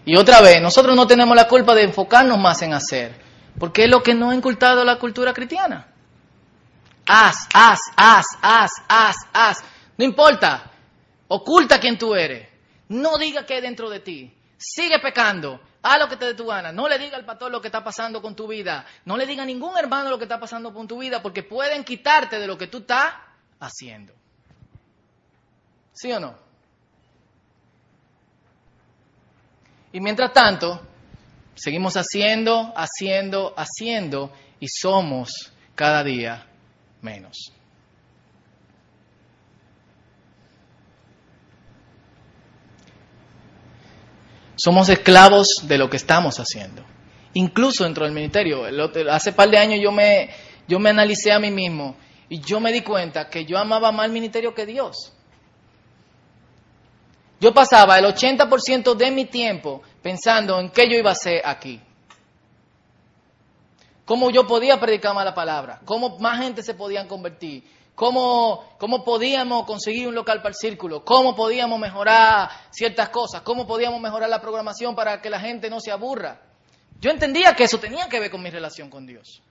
Y 0.07 0.15
otra 0.15 0.39
vez, 0.39 0.61
nosotros 0.61 0.95
no 0.95 1.05
tenemos 1.05 1.35
la 1.35 1.49
culpa 1.49 1.75
de 1.75 1.83
enfocarnos 1.83 2.39
más 2.39 2.61
en 2.61 2.73
hacer, 2.73 3.13
porque 3.59 3.83
es 3.83 3.89
lo 3.89 4.01
que 4.01 4.13
no 4.13 4.29
ha 4.29 4.35
incultado 4.35 4.85
la 4.85 4.97
cultura 4.97 5.33
cristiana. 5.33 5.85
Haz, 7.05 7.35
haz, 7.53 7.79
haz, 7.97 8.25
haz, 8.41 8.71
haz, 8.87 9.15
haz. 9.33 9.57
No 9.97 10.05
importa. 10.05 10.71
Oculta 11.27 11.77
quién 11.81 11.97
tú 11.97 12.15
eres. 12.15 12.47
No 12.87 13.17
diga 13.17 13.45
qué 13.45 13.55
hay 13.55 13.61
dentro 13.61 13.89
de 13.89 13.99
ti. 13.99 14.33
Sigue 14.57 14.97
pecando. 14.99 15.59
Haz 15.83 15.99
lo 15.99 16.07
que 16.07 16.15
te 16.15 16.23
dé 16.23 16.35
tu 16.35 16.45
gana. 16.45 16.71
No 16.71 16.87
le 16.87 16.97
diga 16.97 17.17
al 17.17 17.25
pastor 17.25 17.51
lo 17.51 17.59
que 17.59 17.67
está 17.67 17.83
pasando 17.83 18.21
con 18.21 18.33
tu 18.33 18.47
vida. 18.47 18.85
No 19.03 19.17
le 19.17 19.25
diga 19.25 19.43
a 19.43 19.45
ningún 19.45 19.77
hermano 19.77 20.09
lo 20.09 20.17
que 20.17 20.23
está 20.23 20.39
pasando 20.39 20.73
con 20.73 20.87
tu 20.87 20.99
vida 20.99 21.21
porque 21.21 21.43
pueden 21.43 21.83
quitarte 21.83 22.39
de 22.39 22.47
lo 22.47 22.57
que 22.57 22.67
tú 22.67 22.77
estás 22.77 23.13
haciendo. 23.59 24.13
¿Sí 25.91 26.13
o 26.13 26.19
no? 26.21 26.46
Y 29.97 29.99
mientras 29.99 30.31
tanto, 30.31 30.79
Seguimos 31.57 31.95
haciendo, 31.95 32.71
haciendo, 32.75 33.55
haciendo 33.57 34.31
y 34.59 34.67
somos 34.67 35.51
cada 35.73 36.03
día 36.03 36.45
menos. 37.01 37.51
Somos 44.55 44.87
esclavos 44.89 45.63
de 45.63 45.79
lo 45.79 45.89
que 45.89 45.97
estamos 45.97 46.39
haciendo. 46.39 46.83
Incluso 47.33 47.83
dentro 47.83 48.05
del 48.05 48.13
ministerio. 48.13 48.65
Hace 49.09 49.33
par 49.33 49.49
de 49.49 49.57
años 49.57 49.79
yo 49.81 49.91
me, 49.91 50.29
yo 50.67 50.77
me 50.77 50.91
analicé 50.91 51.31
a 51.31 51.39
mí 51.39 51.49
mismo 51.49 51.95
y 52.29 52.39
yo 52.39 52.59
me 52.59 52.71
di 52.71 52.81
cuenta 52.81 53.29
que 53.29 53.45
yo 53.45 53.57
amaba 53.57 53.91
más 53.91 54.05
el 54.05 54.11
ministerio 54.11 54.53
que 54.53 54.67
Dios. 54.67 55.16
Yo 57.39 57.53
pasaba 57.53 57.99
el 57.99 58.05
80% 58.05 58.95
de 58.95 59.11
mi 59.11 59.25
tiempo 59.25 59.81
pensando 60.01 60.59
en 60.59 60.69
qué 60.71 60.89
yo 60.89 60.97
iba 60.97 61.09
a 61.09 61.13
hacer 61.13 61.41
aquí. 61.45 61.79
Cómo 64.05 64.29
yo 64.31 64.47
podía 64.47 64.79
predicar 64.79 65.13
más 65.13 65.25
la 65.25 65.35
palabra, 65.35 65.81
cómo 65.85 66.17
más 66.19 66.39
gente 66.39 66.63
se 66.63 66.73
podían 66.73 67.07
convertir, 67.07 67.63
cómo, 67.93 68.63
cómo 68.79 69.03
podíamos 69.03 69.65
conseguir 69.65 70.07
un 70.07 70.15
local 70.15 70.37
para 70.37 70.49
el 70.49 70.55
círculo, 70.55 71.03
cómo 71.03 71.35
podíamos 71.35 71.77
mejorar 71.77 72.49
ciertas 72.71 73.09
cosas, 73.09 73.41
cómo 73.41 73.67
podíamos 73.67 73.99
mejorar 73.99 74.29
la 74.29 74.39
programación 74.39 74.95
para 74.95 75.21
que 75.21 75.29
la 75.29 75.39
gente 75.39 75.69
no 75.69 75.81
se 75.81 75.91
aburra. 75.91 76.41
Yo 76.99 77.11
entendía 77.11 77.53
que 77.53 77.65
eso 77.65 77.79
tenía 77.79 78.07
que 78.07 78.19
ver 78.19 78.31
con 78.31 78.41
mi 78.41 78.49
relación 78.49 78.89
con 78.89 79.05
Dios. 79.05 79.41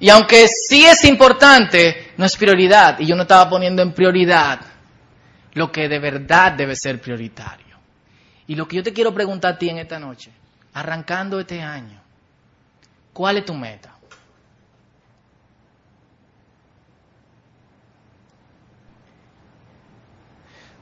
Y 0.00 0.10
aunque 0.10 0.46
sí 0.46 0.84
es 0.86 1.04
importante, 1.04 2.12
no 2.16 2.24
es 2.24 2.36
prioridad. 2.36 2.98
Y 3.00 3.06
yo 3.06 3.16
no 3.16 3.22
estaba 3.22 3.48
poniendo 3.50 3.82
en 3.82 3.92
prioridad 3.92 4.60
lo 5.54 5.72
que 5.72 5.88
de 5.88 5.98
verdad 5.98 6.52
debe 6.52 6.76
ser 6.76 7.00
prioritario. 7.00 7.76
Y 8.46 8.54
lo 8.54 8.66
que 8.66 8.76
yo 8.76 8.82
te 8.82 8.92
quiero 8.92 9.12
preguntar 9.12 9.54
a 9.54 9.58
ti 9.58 9.68
en 9.68 9.78
esta 9.78 9.98
noche, 9.98 10.30
arrancando 10.72 11.40
este 11.40 11.60
año, 11.60 12.00
¿cuál 13.12 13.38
es 13.38 13.44
tu 13.44 13.54
meta? 13.54 13.94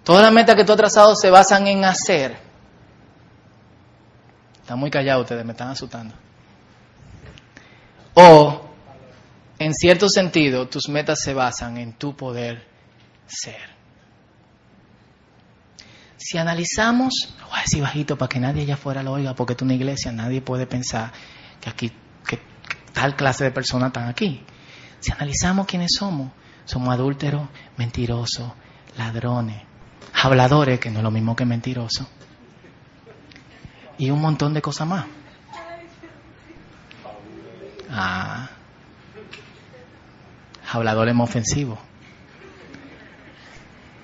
Todas 0.05 0.23
las 0.23 0.33
metas 0.33 0.55
que 0.55 0.65
tú 0.65 0.73
has 0.73 0.79
trazado 0.79 1.17
se 1.17 1.31
basan 1.31 1.67
en 1.67 1.85
hacer. 1.85 2.37
Están 4.61 4.79
muy 4.79 4.89
callados 4.89 5.23
ustedes, 5.23 5.45
me 5.45 5.51
están 5.51 5.71
asustando. 5.71 6.15
O 8.15 8.67
en 9.67 9.75
cierto 9.75 10.09
sentido, 10.09 10.69
tus 10.69 10.89
metas 10.89 11.19
se 11.21 11.35
basan 11.35 11.77
en 11.77 11.93
tu 11.93 12.15
poder 12.17 12.65
ser. 13.27 13.77
Si 16.17 16.39
analizamos, 16.39 17.35
lo 17.41 17.49
voy 17.49 17.59
a 17.59 17.63
decir 17.63 17.83
bajito 17.83 18.17
para 18.17 18.29
que 18.29 18.39
nadie 18.39 18.63
allá 18.63 18.75
afuera 18.75 19.03
lo 19.03 19.13
oiga, 19.13 19.35
porque 19.35 19.57
tú 19.57 19.65
una 19.65 19.75
iglesia, 19.75 20.13
nadie 20.13 20.41
puede 20.41 20.67
pensar 20.67 21.13
que 21.61 21.69
aquí, 21.69 21.93
que, 22.27 22.39
tal 22.93 23.17
clase 23.17 23.43
de 23.43 23.51
personas 23.51 23.89
están 23.89 24.09
aquí. 24.09 24.45
Si 25.01 25.11
analizamos 25.11 25.67
quiénes 25.67 25.91
somos, 25.99 26.31
somos 26.65 26.95
adúlteros, 26.95 27.49
mentirosos, 27.77 28.53
ladrones, 28.97 29.63
habladores, 30.13 30.79
que 30.79 30.91
no 30.91 30.99
es 30.99 31.03
lo 31.03 31.11
mismo 31.11 31.35
que 31.35 31.45
mentirosos, 31.45 32.07
y 33.99 34.11
un 34.11 34.21
montón 34.21 34.55
de 34.55 34.63
cosas 34.63 34.87
más. 34.87 35.07
Ah, 37.91 38.49
habladores 40.71 41.15
ofensivo. 41.19 41.79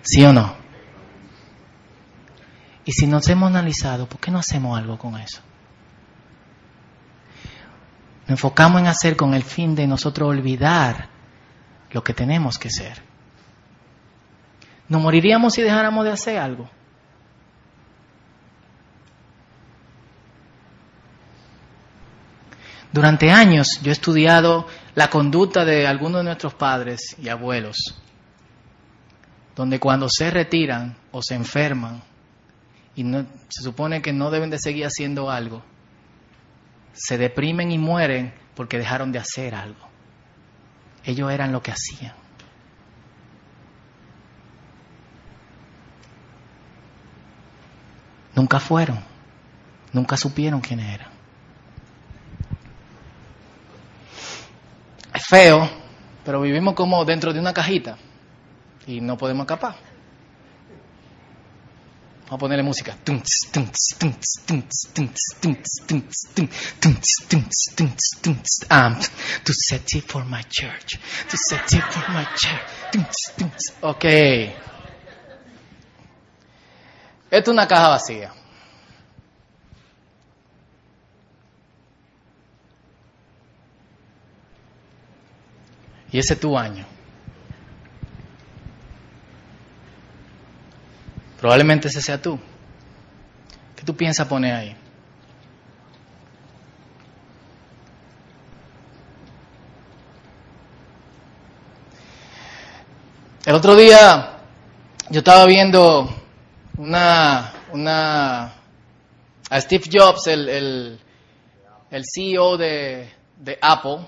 ¿Sí 0.03 0.25
o 0.25 0.33
no? 0.33 0.55
Y 2.85 2.93
si 2.93 3.07
nos 3.07 3.29
hemos 3.29 3.49
analizado, 3.49 4.07
¿por 4.07 4.21
qué 4.21 4.31
no 4.31 4.39
hacemos 4.39 4.79
algo 4.79 4.99
con 4.99 5.17
eso? 5.17 5.41
Nos 8.23 8.31
enfocamos 8.31 8.81
en 8.81 8.89
hacer 8.89 9.17
con 9.17 9.35
el 9.35 9.43
fin 9.43 9.75
de 9.75 9.87
nosotros 9.87 10.29
olvidar 10.29 11.09
lo 11.91 12.03
que 12.03 12.15
tenemos 12.15 12.59
que 12.59 12.71
ser. 12.71 13.03
¿Nos 14.89 15.01
moriríamos 15.01 15.55
si 15.55 15.63
dejáramos 15.63 16.05
de 16.05 16.11
hacer 16.11 16.39
algo? 16.39 16.69
Durante 22.93 23.31
años 23.31 23.81
yo 23.83 23.91
he 23.91 23.93
estudiado 23.93 24.67
la 24.95 25.09
conducta 25.09 25.65
de 25.65 25.87
algunos 25.87 26.21
de 26.21 26.25
nuestros 26.25 26.55
padres 26.55 27.17
y 27.19 27.29
abuelos, 27.29 27.99
donde 29.57 29.81
cuando 29.81 30.09
se 30.11 30.31
retiran 30.31 30.97
o 31.11 31.23
se 31.23 31.35
enferman 31.35 32.03
y 32.95 33.03
se 33.03 33.63
supone 33.63 34.03
que 34.03 34.13
no 34.13 34.31
deben 34.31 34.51
de 34.51 34.59
seguir 34.59 34.85
haciendo 34.85 35.31
algo, 35.31 35.63
se 36.93 37.17
deprimen 37.17 37.73
y 37.73 37.79
mueren 37.79 38.35
porque 38.55 38.77
dejaron 38.77 39.11
de 39.11 39.19
hacer 39.19 39.55
algo. 39.55 39.89
Ellos 41.05 41.31
eran 41.33 41.51
lo 41.51 41.63
que 41.63 41.73
hacían. 41.73 42.15
Nunca 48.35 48.61
fueron, 48.61 49.01
nunca 49.93 50.17
supieron 50.17 50.61
quiénes 50.61 50.95
eran. 50.95 51.09
Es 55.15 55.22
feo, 55.33 55.67
pero 56.27 56.43
vivimos 56.43 56.75
como 56.75 57.07
dentro 57.07 57.33
de 57.33 57.41
una 57.41 57.55
cajita 57.55 57.97
y 58.87 59.01
no 59.01 59.17
podemos 59.17 59.45
escapar. 59.45 59.77
Vamos 62.25 62.33
a 62.33 62.37
ponerle 62.39 62.63
música. 62.63 62.95
to 69.43 69.53
set 69.55 69.95
it 69.95 70.05
for 70.05 70.25
my 70.27 70.43
church. 70.51 70.99
To 71.31 71.37
set 71.39 71.73
it 71.73 71.83
for 71.83 72.11
my 72.11 72.27
church. 72.37 73.73
Ok. 73.81 74.05
Esto 77.31 77.51
es 77.51 77.55
una 77.55 77.67
caja 77.67 77.89
vacía. 77.89 78.42
Y 86.13 86.19
ese 86.19 86.35
es 86.35 86.41
tu 86.41 86.57
año. 86.57 86.85
Probablemente 91.41 91.89
ese 91.89 92.03
sea 92.03 92.21
tú. 92.21 92.39
¿Qué 93.75 93.83
tú 93.83 93.97
piensas 93.97 94.29
poner 94.29 94.55
ahí? 94.55 94.77
El 103.45 103.57
otro 103.57 103.75
día 103.75 104.39
yo 105.11 105.19
estaba 105.19 105.47
viendo 105.47 106.09
una, 106.77 107.53
una 107.73 108.55
a 109.51 109.61
Steve 109.61 109.85
Jobs, 109.93 110.29
el, 110.29 110.49
el, 110.49 111.01
el 111.91 112.03
CEO 112.05 112.57
de, 112.57 113.13
de 113.37 113.59
Apple, 113.61 114.07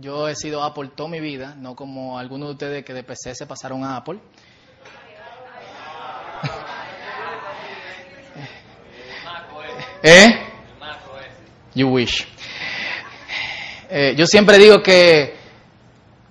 yo 0.00 0.28
he 0.28 0.34
sido 0.34 0.64
Apple 0.64 0.90
toda 0.96 1.10
mi 1.10 1.20
vida, 1.20 1.54
no 1.56 1.76
como 1.76 2.18
algunos 2.18 2.48
de 2.48 2.52
ustedes 2.52 2.84
que 2.84 2.94
de 2.94 3.02
PC 3.04 3.34
se 3.34 3.46
pasaron 3.46 3.84
a 3.84 3.96
Apple. 3.96 4.18
¿Eh? 10.02 10.46
You 11.74 11.88
wish. 11.88 12.26
Eh, 13.90 14.14
yo 14.16 14.26
siempre 14.26 14.56
digo 14.56 14.82
que 14.82 15.34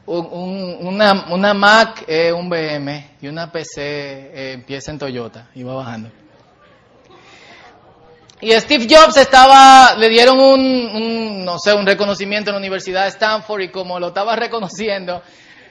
una, 0.08 1.28
una, 1.30 1.54
Mac 1.54 2.04
es 2.08 2.34
un 2.34 2.50
BM 2.50 3.12
y 3.22 3.28
una 3.28 3.52
PC 3.52 3.82
eh, 3.82 4.54
empieza 4.54 4.92
en 4.92 4.98
Toyota 4.98 5.48
y 5.54 5.62
va 5.62 5.76
bajando. 5.76 6.10
Y 8.42 8.54
Steve 8.54 8.88
Jobs 8.90 9.18
estaba, 9.18 9.96
le 9.98 10.08
dieron 10.08 10.40
un, 10.40 11.44
no 11.44 11.60
sé, 11.60 11.74
un 11.74 11.86
reconocimiento 11.86 12.50
en 12.50 12.54
la 12.54 12.60
Universidad 12.60 13.04
de 13.04 13.10
Stanford 13.10 13.62
y 13.62 13.70
como 13.70 14.00
lo 14.00 14.08
estaba 14.08 14.36
reconociendo, 14.38 15.22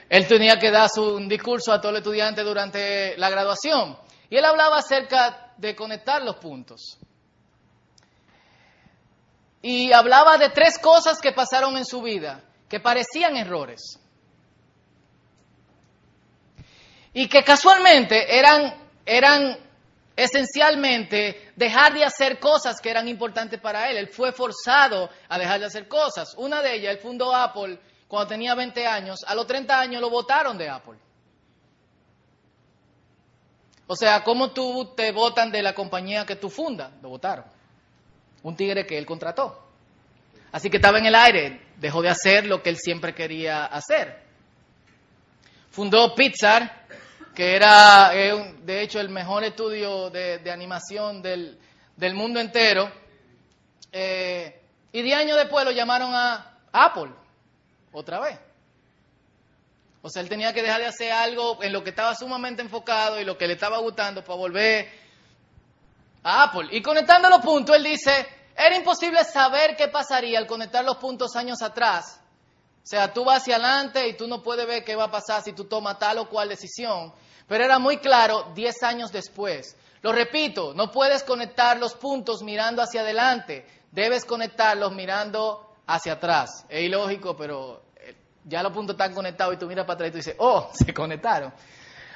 él 0.07 0.27
tenía 0.27 0.59
que 0.59 0.69
dar 0.69 0.87
su, 0.89 1.15
un 1.15 1.27
discurso 1.27 1.73
a 1.73 1.81
todos 1.81 1.93
los 1.93 2.01
estudiantes 2.01 2.45
durante 2.45 3.17
la 3.17 3.29
graduación. 3.29 3.97
Y 4.29 4.37
él 4.37 4.45
hablaba 4.45 4.77
acerca 4.77 5.53
de 5.57 5.75
conectar 5.75 6.21
los 6.23 6.35
puntos. 6.35 6.99
Y 9.63 9.91
hablaba 9.91 10.37
de 10.37 10.49
tres 10.49 10.77
cosas 10.77 11.19
que 11.19 11.31
pasaron 11.31 11.75
en 11.75 11.85
su 11.85 12.03
vida, 12.03 12.43
que 12.69 12.79
parecían 12.79 13.35
errores. 13.35 13.99
Y 17.13 17.27
que 17.27 17.43
casualmente 17.43 18.37
eran, 18.37 18.75
eran 19.05 19.57
esencialmente 20.23 21.51
dejar 21.55 21.93
de 21.93 22.03
hacer 22.03 22.39
cosas 22.39 22.79
que 22.81 22.89
eran 22.89 23.07
importantes 23.07 23.59
para 23.59 23.89
él. 23.89 23.97
Él 23.97 24.07
fue 24.09 24.31
forzado 24.31 25.09
a 25.27 25.37
dejar 25.37 25.59
de 25.59 25.65
hacer 25.67 25.87
cosas. 25.87 26.35
Una 26.37 26.61
de 26.61 26.75
ellas, 26.75 26.95
él 26.95 26.99
fundó 26.99 27.33
Apple 27.33 27.79
cuando 28.07 28.27
tenía 28.27 28.55
20 28.55 28.85
años. 28.85 29.19
A 29.25 29.35
los 29.35 29.47
30 29.47 29.79
años 29.79 30.01
lo 30.01 30.09
votaron 30.09 30.57
de 30.57 30.69
Apple. 30.69 30.97
O 33.87 33.95
sea, 33.95 34.23
¿cómo 34.23 34.51
tú 34.51 34.93
te 34.95 35.11
votan 35.11 35.51
de 35.51 35.63
la 35.63 35.73
compañía 35.73 36.25
que 36.25 36.35
tú 36.35 36.49
fundas? 36.49 36.91
Lo 37.01 37.09
votaron. 37.09 37.45
Un 38.43 38.55
tigre 38.55 38.85
que 38.85 38.97
él 38.97 39.05
contrató. 39.05 39.67
Así 40.51 40.69
que 40.69 40.77
estaba 40.77 40.99
en 40.99 41.05
el 41.05 41.15
aire, 41.15 41.61
dejó 41.77 42.01
de 42.01 42.09
hacer 42.09 42.45
lo 42.45 42.61
que 42.61 42.69
él 42.69 42.77
siempre 42.77 43.15
quería 43.15 43.65
hacer. 43.65 44.21
Fundó 45.71 46.13
Pixar, 46.15 46.78
que 47.39 47.55
era 47.55 48.09
de 48.09 48.81
hecho 48.81 48.99
el 48.99 49.07
mejor 49.07 49.45
estudio 49.45 50.09
de, 50.09 50.51
animación 50.51 51.21
del, 51.21 51.57
mundo 52.13 52.37
entero. 52.37 52.91
Eh, 53.93 54.61
y 54.91 55.01
diez 55.01 55.17
años 55.17 55.37
después 55.37 55.63
lo 55.63 55.71
llamaron 55.71 56.13
a 56.13 56.57
Apple, 56.73 57.13
otra 57.93 58.19
vez. 58.19 58.37
O 60.01 60.09
sea, 60.09 60.21
él 60.21 60.27
tenía 60.27 60.51
que 60.51 60.61
dejar 60.61 60.81
de 60.81 60.87
hacer 60.87 61.13
algo 61.13 61.63
en 61.63 61.71
lo 61.71 61.81
que 61.81 61.91
estaba 61.91 62.13
sumamente 62.13 62.61
enfocado 62.61 63.21
y 63.21 63.23
lo 63.23 63.37
que 63.37 63.47
le 63.47 63.53
estaba 63.53 63.77
gustando 63.77 64.21
para 64.21 64.35
volver 64.35 64.89
a 66.21 66.43
Apple. 66.43 66.67
Y 66.71 66.81
conectando 66.81 67.29
los 67.29 67.39
puntos, 67.39 67.73
él 67.73 67.85
dice, 67.85 68.27
era 68.53 68.75
imposible 68.75 69.23
saber 69.23 69.77
qué 69.77 69.87
pasaría 69.87 70.39
al 70.39 70.45
conectar 70.45 70.83
los 70.83 70.97
puntos 70.97 71.37
años 71.37 71.61
atrás. 71.61 72.19
O 72.83 72.87
sea, 72.89 73.13
tú 73.13 73.23
vas 73.23 73.43
hacia 73.43 73.55
adelante 73.55 74.09
y 74.09 74.17
tú 74.17 74.27
no 74.27 74.43
puedes 74.43 74.67
ver 74.67 74.83
qué 74.83 74.97
va 74.97 75.05
a 75.05 75.11
pasar 75.11 75.41
si 75.41 75.53
tú 75.53 75.63
tomas 75.63 75.97
tal 75.97 76.17
o 76.17 76.27
cual 76.27 76.49
decisión. 76.49 77.13
Pero 77.49 77.65
era 77.65 77.79
muy 77.79 77.97
claro 77.97 78.51
diez 78.53 78.83
años 78.83 79.11
después. 79.11 79.75
Lo 80.01 80.13
repito, 80.13 80.73
no 80.75 80.91
puedes 80.91 81.23
conectar 81.23 81.77
los 81.77 81.95
puntos 81.95 82.43
mirando 82.43 82.81
hacia 82.81 83.01
adelante, 83.01 83.65
debes 83.91 84.23
conectarlos 84.23 84.93
mirando 84.93 85.73
hacia 85.87 86.13
atrás. 86.13 86.65
Es 86.69 86.83
ilógico, 86.83 87.35
pero 87.35 87.81
eh, 87.97 88.15
ya 88.45 88.63
los 88.63 88.71
puntos 88.71 88.93
están 88.93 89.13
conectados 89.13 89.55
y 89.55 89.57
tú 89.57 89.65
miras 89.65 89.85
para 89.85 89.95
atrás 89.95 90.09
y 90.09 90.11
tú 90.11 90.17
dices, 90.17 90.35
oh, 90.37 90.69
se 90.73 90.93
conectaron. 90.93 91.51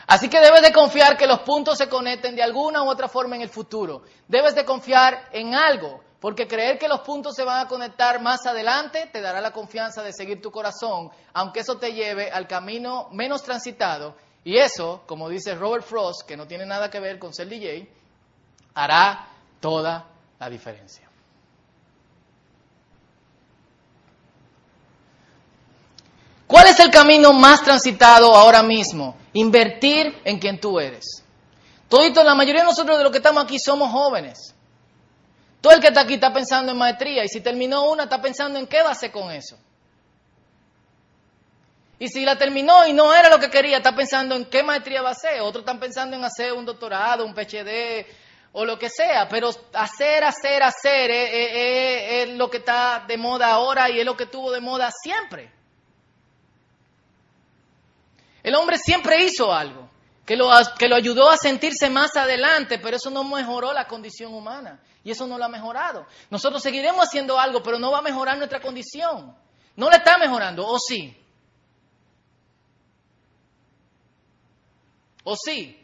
Así 0.06 0.30
que 0.30 0.40
debes 0.40 0.62
de 0.62 0.72
confiar 0.72 1.18
que 1.18 1.26
los 1.26 1.40
puntos 1.40 1.78
se 1.78 1.90
conecten 1.90 2.36
de 2.36 2.44
alguna 2.44 2.84
u 2.84 2.90
otra 2.90 3.08
forma 3.08 3.36
en 3.36 3.42
el 3.42 3.50
futuro. 3.50 4.04
Debes 4.28 4.54
de 4.54 4.64
confiar 4.64 5.30
en 5.32 5.56
algo, 5.56 6.02
porque 6.20 6.48
creer 6.48 6.78
que 6.78 6.88
los 6.88 7.02
puntos 7.02 7.36
se 7.36 7.44
van 7.44 7.66
a 7.66 7.68
conectar 7.68 8.22
más 8.22 8.46
adelante 8.46 9.10
te 9.12 9.20
dará 9.20 9.42
la 9.42 9.52
confianza 9.52 10.04
de 10.04 10.14
seguir 10.14 10.42
tu 10.42 10.52
corazón, 10.52 11.10
aunque 11.34 11.62
eso 11.62 11.78
te 11.78 11.94
lleve 11.94 12.30
al 12.30 12.48
camino 12.48 13.10
menos 13.12 13.42
transitado 13.42 14.16
y 14.44 14.58
eso, 14.58 15.04
como 15.06 15.30
dice 15.30 15.56
Robert 15.56 15.86
Frost, 15.86 16.28
que 16.28 16.36
no 16.36 16.48
tiene 16.48 16.66
nada 16.66 16.90
que 16.90 17.00
ver 17.00 17.18
con 17.18 17.34
ser 17.34 17.48
DJ, 17.48 17.88
hará 18.74 19.28
toda 19.60 20.06
la 20.40 20.50
diferencia. 20.50 21.10
¿Cuál 26.46 26.68
es 26.68 26.80
el 26.80 26.92
camino 26.92 27.34
más 27.34 27.64
transitado 27.64 28.36
ahora 28.36 28.62
mismo? 28.62 29.16
Invertir 29.34 30.22
en 30.24 30.38
quien 30.38 30.60
tú 30.60 30.80
eres. 30.80 31.24
Todito, 31.90 32.24
la 32.24 32.36
mayoría 32.36 32.62
de 32.62 32.68
nosotros 32.68 32.98
de 32.98 33.04
los 33.04 33.12
que 33.12 33.18
estamos 33.20 33.44
aquí 33.44 33.58
somos 33.58 33.92
jóvenes. 33.92 34.54
Todo 35.62 35.74
el 35.74 35.80
que 35.80 35.88
está 35.88 36.02
aquí 36.02 36.16
está 36.16 36.34
pensando 36.34 36.72
en 36.72 36.78
maestría 36.78 37.24
y 37.24 37.30
si 37.30 37.40
terminó 37.40 37.90
una 37.90 38.04
está 38.04 38.22
pensando 38.22 38.60
en 38.60 38.68
qué 38.68 38.84
va 38.84 38.90
a 38.90 38.92
hacer 38.92 39.12
con 39.12 39.32
eso. 39.32 39.58
Y 42.00 42.08
si 42.08 42.26
la 42.26 42.38
terminó 42.38 42.86
y 42.88 42.94
no 42.94 43.14
era 43.14 43.30
lo 43.30 43.40
que 43.40 43.50
quería, 43.50 43.78
está 43.78 43.96
pensando 43.96 44.36
en 44.36 44.46
qué 44.46 44.64
maestría 44.64 45.02
va 45.02 45.10
a 45.10 45.14
hacer. 45.14 45.42
Otros 45.42 45.62
están 45.62 45.80
pensando 45.80 46.16
en 46.16 46.24
hacer 46.24 46.54
un 46.54 46.66
doctorado, 46.66 47.26
un 47.26 47.34
PhD 47.34 48.06
o 48.52 48.66
lo 48.66 48.78
que 48.80 48.90
sea. 48.90 49.28
Pero 49.30 49.50
hacer, 49.74 50.24
hacer, 50.24 50.64
hacer 50.64 51.12
es, 51.12 52.30
lo 52.30 52.50
que 52.50 52.58
está 52.58 53.06
de 53.08 53.18
moda 53.18 53.52
ahora 53.52 53.90
y 53.90 54.00
es 54.00 54.06
lo 54.06 54.18
que 54.18 54.26
tuvo 54.26 54.52
de 54.52 54.60
moda 54.60 54.92
siempre. 54.92 55.52
El 58.42 58.56
hombre 58.56 58.78
siempre 58.78 59.24
hizo 59.24 59.54
algo. 59.54 59.90
que 60.26 60.36
lo, 60.36 60.50
que 60.78 60.90
lo 60.90 60.96
ayudó 60.96 61.30
a 61.30 61.38
sentirse 61.38 61.90
más 61.90 62.16
adelante, 62.18 62.80
pero 62.80 62.98
eso 62.98 63.10
no 63.12 63.24
mejoró 63.24 63.72
la 63.72 63.88
condición 63.88 64.34
humana. 64.34 64.82
Y 65.04 65.12
eso 65.12 65.28
no 65.28 65.38
lo 65.38 65.46
ha 65.46 65.50
mejorado. 65.50 66.06
Nosotros 66.30 66.62
seguiremos 66.62 67.06
haciendo 67.06 67.40
algo, 67.40 67.62
pero 67.62 67.78
no 67.78 67.92
va 67.92 68.00
a 68.00 68.02
mejorar 68.02 68.38
nuestra 68.38 68.60
condición. 68.60 69.36
No 69.76 69.90
la 69.90 69.98
está 69.98 70.18
mejorando, 70.18 70.66
¿o 70.68 70.78
sí? 70.80 71.23
¿O 75.24 75.36
sí? 75.36 75.80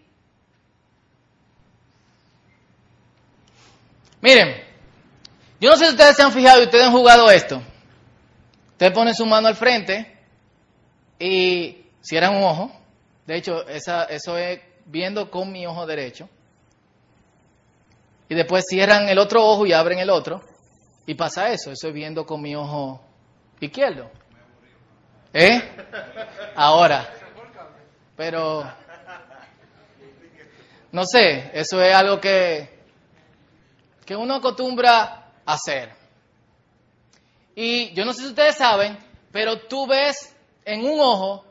Miren, 4.21 4.63
yo 5.59 5.69
no 5.69 5.77
sé 5.77 5.85
si 5.85 5.91
ustedes 5.91 6.15
se 6.15 6.23
han 6.23 6.31
fijado 6.31 6.61
y 6.61 6.65
ustedes 6.65 6.85
han 6.85 6.91
jugado 6.91 7.31
esto. 7.31 7.61
Ustedes 8.71 8.91
ponen 8.91 9.15
su 9.15 9.25
mano 9.25 9.47
al 9.47 9.55
frente 9.55 10.17
y 11.17 11.85
cierran 12.01 12.35
un 12.35 12.43
ojo. 12.43 12.71
De 13.25 13.35
hecho, 13.37 13.67
esa, 13.67 14.05
eso 14.05 14.37
es 14.37 14.59
viendo 14.85 15.29
con 15.29 15.51
mi 15.51 15.65
ojo 15.65 15.85
derecho. 15.85 16.29
Y 18.27 18.35
después 18.35 18.65
cierran 18.69 19.09
el 19.09 19.17
otro 19.17 19.45
ojo 19.45 19.65
y 19.65 19.73
abren 19.73 19.99
el 19.99 20.09
otro. 20.09 20.41
Y 21.05 21.15
pasa 21.15 21.51
eso, 21.51 21.71
eso 21.71 21.87
es 21.87 21.93
viendo 21.93 22.25
con 22.25 22.41
mi 22.41 22.55
ojo 22.55 23.01
izquierdo. 23.59 24.09
¿Eh? 25.33 25.61
Ahora. 26.55 27.07
Pero, 28.15 28.63
no 30.91 31.05
sé, 31.05 31.51
eso 31.53 31.81
es 31.81 31.93
algo 31.93 32.19
que, 32.19 32.79
que 34.05 34.15
uno 34.15 34.35
acostumbra 34.35 35.31
a 35.45 35.53
hacer. 35.53 35.93
Y 37.55 37.93
yo 37.93 38.05
no 38.05 38.13
sé 38.13 38.21
si 38.21 38.27
ustedes 38.29 38.55
saben, 38.55 38.97
pero 39.31 39.59
tú 39.59 39.85
ves 39.85 40.35
en 40.65 40.83
un 40.83 40.99
ojo, 40.99 41.45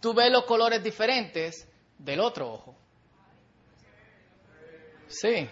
tú 0.00 0.14
ves 0.14 0.30
los 0.30 0.44
colores 0.44 0.82
diferentes 0.82 1.68
del 1.98 2.20
otro 2.20 2.52
ojo. 2.52 2.74
Sí. 5.08 5.48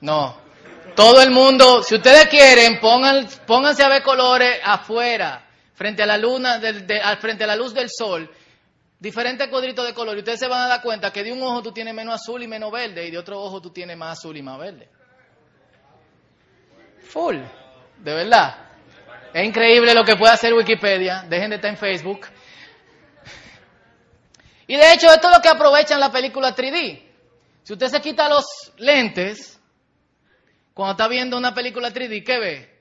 No. 0.00 0.36
Todo 0.94 1.20
el 1.20 1.30
mundo, 1.30 1.82
si 1.82 1.96
ustedes 1.96 2.28
quieren, 2.28 2.78
pongan, 2.78 3.28
pónganse 3.46 3.82
a 3.82 3.88
ver 3.88 4.02
colores 4.02 4.60
afuera, 4.64 5.44
frente 5.74 6.02
a 6.02 6.06
la 6.06 6.16
luna, 6.16 6.58
del, 6.58 6.86
frente 7.18 7.44
a 7.44 7.48
la 7.48 7.56
luz 7.56 7.74
del 7.74 7.90
sol, 7.90 8.30
diferentes 9.04 9.46
cuadritos 9.48 9.86
de 9.86 9.94
color. 9.94 10.16
Y 10.16 10.20
ustedes 10.20 10.40
se 10.40 10.48
van 10.48 10.62
a 10.62 10.66
dar 10.66 10.82
cuenta 10.82 11.12
que 11.12 11.22
de 11.22 11.32
un 11.32 11.42
ojo 11.42 11.62
tú 11.62 11.72
tienes 11.72 11.94
menos 11.94 12.14
azul 12.14 12.42
y 12.42 12.48
menos 12.48 12.72
verde, 12.72 13.06
y 13.06 13.10
de 13.10 13.18
otro 13.18 13.40
ojo 13.40 13.60
tú 13.60 13.70
tienes 13.70 13.96
más 13.96 14.18
azul 14.18 14.36
y 14.36 14.42
más 14.42 14.58
verde. 14.58 14.88
Full. 17.02 17.36
De 17.98 18.14
verdad. 18.14 18.56
Es 19.32 19.44
increíble 19.44 19.94
lo 19.94 20.04
que 20.04 20.16
puede 20.16 20.32
hacer 20.32 20.54
Wikipedia. 20.54 21.24
Dejen 21.28 21.50
de 21.50 21.56
estar 21.56 21.70
en 21.70 21.76
Facebook. 21.76 22.26
Y 24.66 24.76
de 24.76 24.92
hecho, 24.94 25.12
esto 25.12 25.28
es 25.28 25.36
lo 25.36 25.42
que 25.42 25.48
aprovechan 25.48 26.00
la 26.00 26.10
película 26.10 26.56
3D. 26.56 27.02
Si 27.62 27.72
usted 27.72 27.88
se 27.88 28.00
quita 28.00 28.28
los 28.28 28.46
lentes, 28.78 29.60
cuando 30.72 30.92
está 30.92 31.08
viendo 31.08 31.36
una 31.36 31.54
película 31.54 31.90
3D, 31.92 32.24
¿qué 32.24 32.38
ve? 32.38 32.74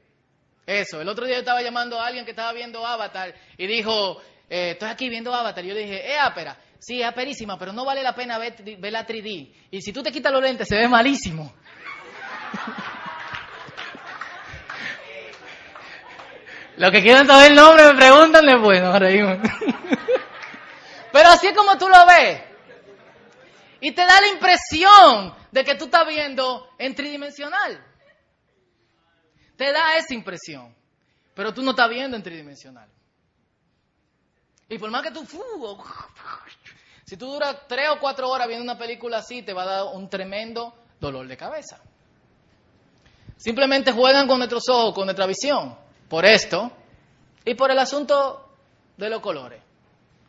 Eso. 0.66 1.02
El 1.02 1.10
otro 1.10 1.26
día 1.26 1.36
yo 1.36 1.40
estaba 1.42 1.62
llamando 1.62 2.00
a 2.00 2.08
alguien 2.08 2.24
que 2.24 2.32
estaba 2.32 2.54
viendo 2.54 2.86
Avatar 2.86 3.36
y 3.58 3.68
dijo, 3.68 4.22
eh, 4.56 4.74
estoy 4.74 4.90
aquí 4.90 5.10
viendo 5.10 5.34
Avatar. 5.34 5.64
Yo 5.64 5.74
dije, 5.74 6.14
es 6.14 6.20
ápera. 6.22 6.56
Sí, 6.78 7.02
es 7.02 7.08
aperísima, 7.08 7.58
pero 7.58 7.74
no 7.74 7.86
vale 7.86 8.04
la 8.04 8.14
pena 8.14 8.38
ver, 8.38 8.54
la 8.80 9.08
3D. 9.08 9.52
Y 9.72 9.82
si 9.82 9.92
tú 9.92 10.04
te 10.04 10.12
quitas 10.12 10.32
los 10.32 10.44
lentes, 10.44 10.68
se 10.68 10.76
ve 10.76 10.88
malísimo. 10.88 11.52
Lo 16.78 16.92
que 16.92 17.02
quieran 17.02 17.26
saber 17.26 17.50
el 17.50 17.58
nombre 17.58 17.84
me 17.84 17.96
preguntan 17.96 18.46
después, 18.46 18.80
nos 18.80 19.00
reímos. 19.00 19.40
Pero 21.12 21.30
así 21.30 21.48
es 21.48 21.58
como 21.58 21.76
tú 21.80 21.90
lo 21.90 22.06
ves. 22.06 22.44
Y 23.82 23.92
te 23.94 24.06
da 24.06 24.22
la 24.22 24.28
impresión 24.28 25.34
de 25.52 25.64
que 25.64 25.74
tú 25.74 25.86
estás 25.86 26.08
viendo 26.08 26.70
en 26.78 26.94
tridimensional. 26.94 27.84
Te 29.56 29.72
da 29.72 29.98
esa 29.98 30.14
impresión. 30.14 30.76
Pero 31.34 31.56
tú 31.56 31.64
no 31.64 31.72
estás 31.72 31.90
viendo 31.90 32.16
en 32.16 32.22
tridimensional. 32.22 32.88
Y 34.74 34.80
por 34.80 34.90
más 34.90 35.04
que 35.04 35.12
tú... 35.12 35.26
Si 37.06 37.18
tú 37.18 37.28
duras 37.28 37.58
tres 37.68 37.90
o 37.90 38.00
cuatro 38.00 38.30
horas 38.30 38.48
viendo 38.48 38.64
una 38.64 38.78
película 38.78 39.18
así, 39.18 39.44
te 39.44 39.54
va 39.54 39.64
a 39.64 39.66
dar 39.66 39.84
un 39.94 40.10
tremendo 40.10 40.74
dolor 41.00 41.28
de 41.28 41.36
cabeza. 41.36 41.80
Simplemente 43.36 43.92
juegan 43.92 44.26
con 44.26 44.38
nuestros 44.38 44.68
ojos, 44.70 44.96
con 44.96 45.06
nuestra 45.06 45.28
visión 45.28 45.78
por 46.08 46.26
esto 46.26 46.72
y 47.44 47.56
por 47.56 47.70
el 47.72 47.78
asunto 47.78 48.50
de 48.96 49.10
los 49.10 49.20
colores. 49.20 49.62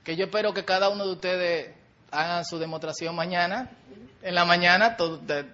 Que 0.02 0.16
yo 0.16 0.24
espero 0.24 0.52
que 0.52 0.64
cada 0.64 0.88
uno 0.88 1.06
de 1.06 1.12
ustedes 1.12 1.74
hagan 2.10 2.44
su 2.44 2.58
demostración 2.58 3.14
mañana. 3.14 3.70
En 4.20 4.34
la 4.34 4.44
mañana 4.44 4.96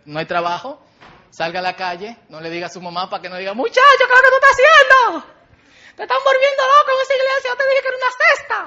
no 0.07 0.19
hay 0.19 0.27
trabajo. 0.27 0.83
Salga 1.31 1.61
a 1.61 1.63
la 1.63 1.77
calle, 1.77 2.17
no 2.31 2.41
le 2.41 2.51
diga 2.51 2.67
a 2.67 2.71
su 2.71 2.81
mamá 2.81 3.09
para 3.11 3.23
que 3.23 3.29
no 3.29 3.37
diga, 3.37 3.53
muchacho, 3.53 3.79
¿qué 3.99 4.05
es 4.05 4.09
lo 4.09 4.23
que 4.23 4.31
tú 4.31 4.37
estás 4.37 4.57
haciendo? 4.57 5.40
Te 6.01 6.05
están 6.05 6.19
volviendo 6.25 6.63
loco 6.63 6.91
en 6.95 7.01
esa 7.03 7.15
iglesia, 7.15 7.51
yo 7.51 7.57
te 7.59 7.65
dije 7.69 7.83
que 7.83 7.89
era 7.89 7.99
una 7.99 8.13
cesta. 8.25 8.59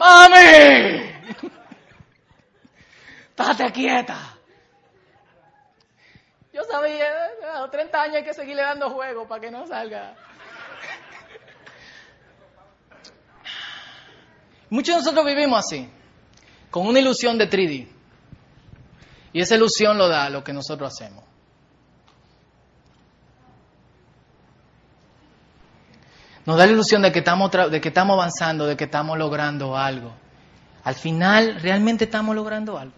¡Mami! 0.00 1.52
¡Estate 3.28 3.72
quieta! 3.72 4.38
Yo 6.54 6.64
sabía, 6.64 7.30
a 7.56 7.60
los 7.60 7.70
30 7.70 8.00
años 8.00 8.16
hay 8.16 8.24
que 8.24 8.32
seguirle 8.32 8.62
dando 8.62 8.88
juego 8.88 9.28
para 9.28 9.42
que 9.42 9.50
no 9.50 9.66
salga. 9.66 10.16
Muchos 14.70 14.94
de 14.94 15.00
nosotros 15.02 15.26
vivimos 15.26 15.58
así, 15.58 15.92
con 16.70 16.86
una 16.86 17.00
ilusión 17.00 17.36
de 17.36 17.50
3D. 17.50 17.86
Y 19.34 19.42
esa 19.42 19.56
ilusión 19.56 19.98
lo 19.98 20.08
da 20.08 20.30
lo 20.30 20.42
que 20.42 20.54
nosotros 20.54 20.90
hacemos. 20.90 21.29
Nos 26.46 26.56
da 26.56 26.66
la 26.66 26.72
ilusión 26.72 27.02
de 27.02 27.12
que, 27.12 27.18
estamos 27.18 27.50
de 27.50 27.80
que 27.80 27.88
estamos 27.88 28.14
avanzando, 28.14 28.66
de 28.66 28.76
que 28.76 28.84
estamos 28.84 29.18
logrando 29.18 29.76
algo. 29.76 30.12
Al 30.84 30.94
final, 30.94 31.60
¿realmente 31.60 32.04
estamos 32.04 32.34
logrando 32.34 32.78
algo? 32.78 32.94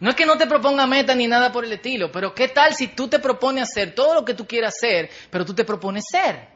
No 0.00 0.10
es 0.10 0.16
que 0.16 0.26
no 0.26 0.36
te 0.36 0.46
proponga 0.46 0.86
meta 0.86 1.14
ni 1.14 1.26
nada 1.26 1.52
por 1.52 1.64
el 1.64 1.72
estilo, 1.72 2.10
pero 2.10 2.34
¿qué 2.34 2.48
tal 2.48 2.74
si 2.74 2.88
tú 2.88 3.08
te 3.08 3.18
propones 3.18 3.64
hacer 3.64 3.94
todo 3.94 4.14
lo 4.14 4.24
que 4.24 4.34
tú 4.34 4.46
quieras 4.46 4.74
hacer, 4.76 5.10
pero 5.30 5.44
tú 5.44 5.54
te 5.54 5.64
propones 5.64 6.04
ser? 6.10 6.48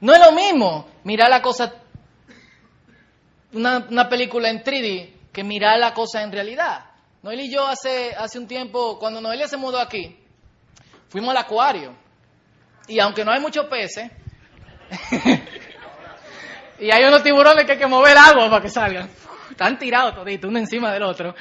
No 0.00 0.12
es 0.14 0.20
lo 0.20 0.32
mismo 0.32 0.88
mirar 1.04 1.30
la 1.30 1.40
cosa, 1.40 1.74
una, 3.52 4.08
película 4.08 4.50
en 4.50 4.62
3D, 4.62 5.12
que 5.32 5.44
mirar 5.44 5.78
la 5.78 5.94
cosa 5.94 6.22
en 6.22 6.32
realidad. 6.32 6.86
Noelia 7.22 7.44
y 7.44 7.52
yo 7.52 7.66
hace, 7.66 8.14
hace 8.16 8.38
un 8.38 8.46
tiempo, 8.46 8.98
cuando 8.98 9.20
Noelia 9.20 9.48
se 9.48 9.56
mudó 9.56 9.78
aquí, 9.80 10.16
fuimos 11.08 11.30
al 11.30 11.38
acuario. 11.38 12.07
Y 12.88 12.98
aunque 13.00 13.24
no 13.24 13.30
hay 13.30 13.40
muchos 13.40 13.66
peces, 13.66 14.10
y 16.80 16.90
hay 16.90 17.04
unos 17.04 17.22
tiburones 17.22 17.64
que 17.64 17.72
hay 17.72 17.78
que 17.78 17.86
mover 17.86 18.16
agua 18.16 18.50
para 18.50 18.62
que 18.62 18.70
salgan 18.70 19.08
están 19.58 19.76
tirados 19.76 20.14
toditos, 20.14 20.48
uno 20.48 20.60
encima 20.60 20.92
del 20.92 21.02
otro. 21.02 21.34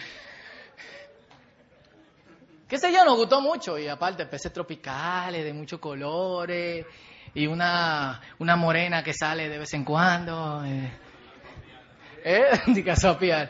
Qué 2.68 2.80
sé 2.80 2.92
yo, 2.92 3.06
nos 3.06 3.16
gustó 3.16 3.42
mucho. 3.42 3.78
Y 3.78 3.88
aparte, 3.88 4.26
peces 4.26 4.52
tropicales 4.52 5.44
de 5.44 5.54
muchos 5.54 5.80
colores. 5.80 6.84
Y 7.36 7.46
una, 7.46 8.20
una 8.40 8.56
morena 8.56 9.04
que 9.04 9.14
sale 9.14 9.48
de 9.48 9.60
vez 9.60 9.72
en 9.76 9.84
cuando. 9.84 10.64
Eh, 10.66 10.92
¿Eh? 12.24 13.48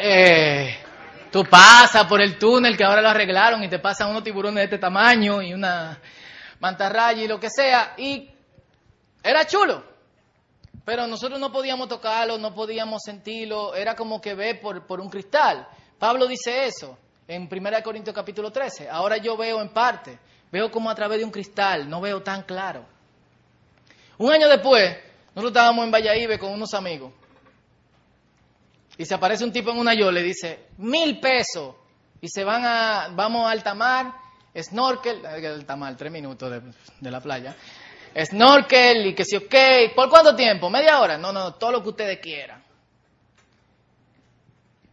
Eh, 0.00 0.78
tú 1.32 1.44
pasas 1.44 2.06
por 2.06 2.20
el 2.20 2.38
túnel 2.38 2.76
que 2.76 2.84
ahora 2.84 3.02
lo 3.02 3.08
arreglaron 3.08 3.64
y 3.64 3.68
te 3.68 3.80
pasan 3.80 4.10
unos 4.10 4.22
tiburones 4.22 4.60
de 4.60 4.64
este 4.66 4.78
tamaño 4.78 5.42
y 5.42 5.52
una 5.52 5.98
mantarraya 6.60 7.22
y 7.22 7.28
lo 7.28 7.38
que 7.38 7.48
sea. 7.50 7.94
Y 7.96 8.30
era 9.22 9.46
chulo. 9.46 9.84
Pero 10.84 11.06
nosotros 11.06 11.38
no 11.38 11.52
podíamos 11.52 11.88
tocarlo, 11.88 12.38
no 12.38 12.54
podíamos 12.54 13.02
sentirlo, 13.04 13.74
era 13.74 13.94
como 13.94 14.20
que 14.20 14.34
ve 14.34 14.54
por, 14.54 15.00
un 15.00 15.10
cristal. 15.10 15.68
Pablo 15.98 16.26
dice 16.26 16.66
eso 16.66 16.96
en 17.26 17.42
1 17.42 17.82
Corintios 17.84 18.14
capítulo 18.14 18.50
13. 18.50 18.88
Ahora 18.88 19.18
yo 19.18 19.36
veo 19.36 19.60
en 19.60 19.68
parte, 19.68 20.18
veo 20.50 20.70
como 20.70 20.88
a 20.88 20.94
través 20.94 21.18
de 21.18 21.24
un 21.24 21.30
cristal, 21.30 21.90
no 21.90 22.00
veo 22.00 22.22
tan 22.22 22.42
claro. 22.44 22.86
Un 24.16 24.32
año 24.32 24.48
después, 24.48 24.96
nosotros 25.34 25.50
estábamos 25.50 25.84
en 25.84 25.90
Valladolid 25.90 26.38
con 26.38 26.52
unos 26.52 26.72
amigos. 26.72 27.12
Y 28.96 29.04
se 29.04 29.14
aparece 29.14 29.44
un 29.44 29.52
tipo 29.52 29.70
en 29.70 29.78
una 29.78 29.92
yo, 29.92 30.10
le 30.10 30.22
dice, 30.22 30.68
mil 30.78 31.20
pesos. 31.20 31.74
Y 32.20 32.28
se 32.28 32.44
van 32.44 32.64
a, 32.64 33.08
vamos 33.12 33.46
al 33.48 33.62
tamar, 33.62 34.14
snorkel, 34.56 35.24
el 35.24 35.64
tamar, 35.64 35.96
tres 35.96 36.12
minutos 36.12 36.50
de, 36.50 36.62
de 37.00 37.10
la 37.10 37.20
playa 37.20 37.56
snorkel 38.24 39.06
y 39.06 39.14
que 39.14 39.24
si 39.24 39.36
ok. 39.36 39.54
¿Por 39.94 40.08
cuánto 40.08 40.34
tiempo? 40.34 40.70
¿Media 40.70 41.00
hora? 41.00 41.18
No, 41.18 41.32
no, 41.32 41.54
todo 41.54 41.72
lo 41.72 41.82
que 41.82 41.88
ustedes 41.90 42.18
quieran. 42.18 42.62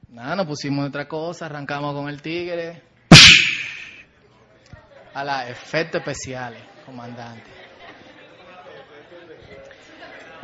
Nada, 0.10 0.36
nos 0.36 0.48
pusimos 0.48 0.88
otra 0.88 1.08
cosa, 1.08 1.46
arrancamos 1.46 1.94
con 1.94 2.08
el 2.08 2.22
tigre. 2.22 2.82
A 5.13 5.24
la 5.24 5.50
efectos 5.50 6.02
especiales, 6.02 6.62
comandante. 6.86 7.50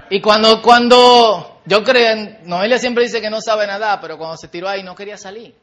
Y 0.09 0.19
cuando, 0.19 0.61
cuando, 0.61 1.61
yo 1.65 1.83
creo, 1.83 2.37
Noelia 2.43 2.77
siempre 2.77 3.03
dice 3.03 3.21
que 3.21 3.29
no 3.29 3.41
sabe 3.41 3.65
nada, 3.67 3.99
pero 4.01 4.17
cuando 4.17 4.37
se 4.37 4.49
tiró 4.49 4.67
ahí 4.67 4.83
no 4.83 4.95
quería 4.95 5.17
salir. 5.17 5.55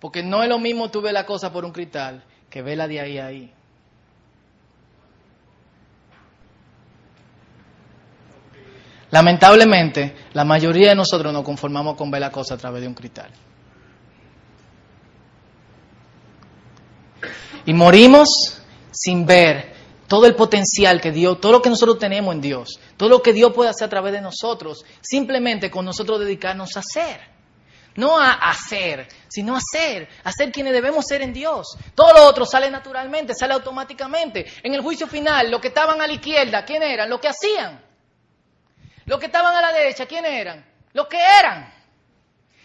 Porque 0.00 0.22
no 0.22 0.42
es 0.42 0.48
lo 0.48 0.58
mismo 0.58 0.90
tú 0.90 1.00
ves 1.00 1.12
la 1.12 1.24
cosa 1.24 1.52
por 1.52 1.64
un 1.64 1.72
cristal 1.72 2.24
que 2.50 2.62
verla 2.62 2.86
de 2.86 3.00
ahí 3.00 3.18
a 3.18 3.26
ahí. 3.26 3.52
Lamentablemente, 9.10 10.14
la 10.32 10.44
mayoría 10.44 10.90
de 10.90 10.96
nosotros 10.96 11.32
nos 11.32 11.44
conformamos 11.44 11.96
con 11.96 12.10
ver 12.10 12.20
la 12.20 12.30
cosa 12.30 12.54
a 12.54 12.58
través 12.58 12.82
de 12.82 12.88
un 12.88 12.94
cristal. 12.94 13.30
Y 17.64 17.72
morimos 17.72 18.60
sin 18.90 19.24
ver 19.24 19.74
todo 20.06 20.26
el 20.26 20.34
potencial 20.34 21.00
que 21.00 21.12
Dios, 21.12 21.40
todo 21.40 21.52
lo 21.52 21.62
que 21.62 21.70
nosotros 21.70 21.98
tenemos 21.98 22.34
en 22.34 22.40
Dios, 22.40 22.80
todo 22.96 23.08
lo 23.08 23.22
que 23.22 23.32
Dios 23.32 23.52
puede 23.52 23.70
hacer 23.70 23.86
a 23.86 23.90
través 23.90 24.12
de 24.12 24.20
nosotros, 24.20 24.84
simplemente 25.00 25.70
con 25.70 25.84
nosotros 25.84 26.20
dedicarnos 26.20 26.76
a 26.76 26.80
hacer. 26.80 27.35
No 27.96 28.18
a 28.18 28.32
hacer, 28.32 29.08
sino 29.28 29.56
a 29.56 29.60
ser, 29.60 30.08
a 30.24 30.32
ser 30.32 30.52
quienes 30.52 30.72
debemos 30.72 31.04
ser 31.06 31.22
en 31.22 31.32
Dios. 31.32 31.76
Todo 31.94 32.12
lo 32.12 32.26
otro 32.26 32.44
sale 32.44 32.70
naturalmente, 32.70 33.34
sale 33.34 33.54
automáticamente. 33.54 34.46
En 34.62 34.74
el 34.74 34.82
juicio 34.82 35.06
final, 35.06 35.50
los 35.50 35.60
que 35.60 35.68
estaban 35.68 36.00
a 36.00 36.06
la 36.06 36.12
izquierda, 36.12 36.64
¿quién 36.64 36.82
eran? 36.82 37.08
Los 37.08 37.20
que 37.20 37.28
hacían. 37.28 37.82
Los 39.06 39.18
que 39.18 39.26
estaban 39.26 39.54
a 39.54 39.60
la 39.60 39.72
derecha, 39.72 40.06
¿quién 40.06 40.24
eran? 40.24 40.64
Los 40.92 41.06
que 41.06 41.18
eran. 41.40 41.72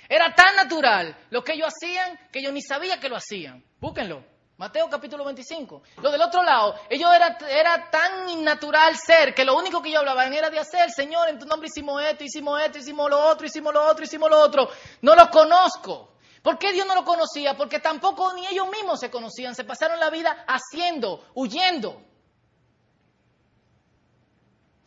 Era 0.09 0.33
tan 0.35 0.55
natural 0.55 1.15
lo 1.29 1.43
que 1.43 1.53
ellos 1.53 1.69
hacían 1.69 2.19
que 2.31 2.41
yo 2.41 2.51
ni 2.51 2.61
sabía 2.61 2.99
que 2.99 3.07
lo 3.07 3.15
hacían. 3.15 3.63
Búsquenlo. 3.79 4.30
Mateo 4.61 4.87
capítulo 4.87 5.25
25. 5.25 5.81
Lo 6.03 6.11
del 6.11 6.21
otro 6.21 6.43
lado, 6.43 6.75
ellos 6.87 7.09
era, 7.15 7.35
era 7.49 7.89
tan 7.89 8.29
innatural 8.29 8.95
ser 8.95 9.33
que 9.33 9.43
lo 9.43 9.57
único 9.57 9.81
que 9.81 9.89
ellos 9.89 10.01
hablaban 10.01 10.31
era 10.31 10.51
de 10.51 10.59
hacer, 10.59 10.91
Señor, 10.91 11.29
en 11.29 11.39
tu 11.39 11.47
nombre 11.47 11.67
hicimos 11.67 11.99
esto, 12.03 12.23
hicimos 12.23 12.61
esto, 12.61 12.77
hicimos 12.77 13.09
lo 13.09 13.19
otro, 13.25 13.47
hicimos 13.47 13.73
lo 13.73 13.83
otro, 13.83 14.05
hicimos 14.05 14.29
lo 14.29 14.39
otro. 14.39 14.69
No 15.01 15.15
los 15.15 15.29
conozco. 15.29 16.11
¿Por 16.43 16.59
qué 16.59 16.73
Dios 16.73 16.85
no 16.85 16.93
lo 16.93 17.03
conocía? 17.03 17.57
Porque 17.57 17.79
tampoco 17.79 18.33
ni 18.33 18.45
ellos 18.45 18.69
mismos 18.69 18.99
se 18.99 19.09
conocían. 19.09 19.55
Se 19.55 19.63
pasaron 19.63 19.99
la 19.99 20.11
vida 20.11 20.45
haciendo, 20.47 21.25
huyendo. 21.33 21.99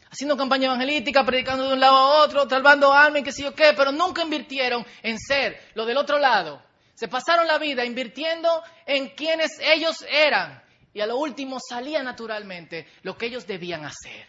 Haciendo 0.09 0.37
campaña 0.37 0.67
evangelística, 0.67 1.25
predicando 1.25 1.67
de 1.67 1.73
un 1.73 1.81
lado 1.81 1.97
a 1.97 2.23
otro, 2.23 2.49
salvando 2.49 2.93
almas 2.93 3.23
y 3.23 3.25
qué 3.25 3.33
sé 3.33 3.43
yo 3.43 3.53
qué, 3.53 3.73
pero 3.77 3.91
nunca 3.91 4.23
invirtieron 4.23 4.87
en 5.03 5.19
ser 5.19 5.73
lo 5.75 5.85
del 5.85 5.97
otro 5.97 6.21
lado 6.21 6.63
se 6.95 7.09
pasaron 7.09 7.47
la 7.47 7.59
vida 7.59 7.85
invirtiendo 7.85 8.63
en 8.87 9.09
quienes 9.11 9.59
ellos 9.61 10.05
eran 10.09 10.63
y 10.93 11.01
a 11.01 11.07
lo 11.07 11.17
último 11.17 11.59
salía 11.61 12.03
naturalmente 12.03 12.87
lo 13.03 13.19
que 13.19 13.27
ellos 13.27 13.47
debían 13.47 13.85
hacer. 13.85 14.27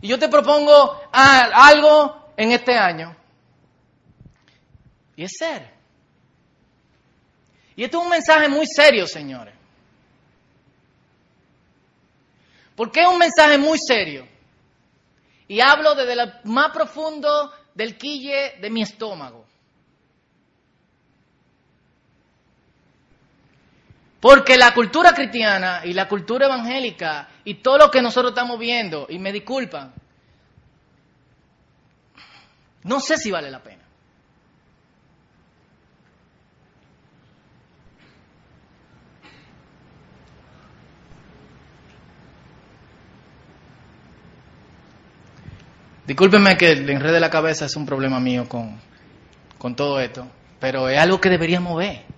Y 0.00 0.08
yo 0.08 0.18
te 0.18 0.28
propongo 0.28 1.00
algo 1.12 2.32
en 2.36 2.52
este 2.52 2.76
año. 2.76 3.16
Y 5.16 5.24
es 5.24 5.32
ser. 5.36 5.74
Y 7.74 7.82
esto 7.82 7.98
es 7.98 8.04
un 8.04 8.10
mensaje 8.10 8.48
muy 8.48 8.66
serio, 8.66 9.06
señores. 9.06 9.54
¿Por 12.76 12.92
qué 12.92 13.00
es 13.02 13.08
un 13.08 13.18
mensaje 13.18 13.58
muy 13.58 13.78
serio? 13.78 14.28
Y 15.48 15.60
hablo 15.60 15.94
desde 15.94 16.14
lo 16.14 16.26
más 16.44 16.72
profundo 16.72 17.52
del 17.74 17.96
quille 17.96 18.58
de 18.60 18.70
mi 18.70 18.82
estómago. 18.82 19.45
Porque 24.20 24.56
la 24.56 24.72
cultura 24.72 25.12
cristiana 25.12 25.82
y 25.84 25.92
la 25.92 26.08
cultura 26.08 26.46
evangélica 26.46 27.28
y 27.44 27.54
todo 27.54 27.78
lo 27.78 27.90
que 27.90 28.00
nosotros 28.00 28.32
estamos 28.32 28.58
viendo, 28.58 29.06
y 29.08 29.18
me 29.18 29.32
disculpan, 29.32 29.92
no 32.84 33.00
sé 33.00 33.18
si 33.18 33.30
vale 33.30 33.50
la 33.50 33.62
pena. 33.62 33.82
Discúlpenme 46.06 46.56
que 46.56 46.70
el 46.70 46.88
enredo 46.88 47.14
de 47.14 47.20
la 47.20 47.30
cabeza 47.30 47.66
es 47.66 47.74
un 47.74 47.84
problema 47.84 48.20
mío 48.20 48.48
con, 48.48 48.80
con 49.58 49.74
todo 49.74 49.98
esto, 49.98 50.26
pero 50.60 50.88
es 50.88 50.98
algo 50.98 51.20
que 51.20 51.28
deberíamos 51.28 51.76
ver. 51.76 52.15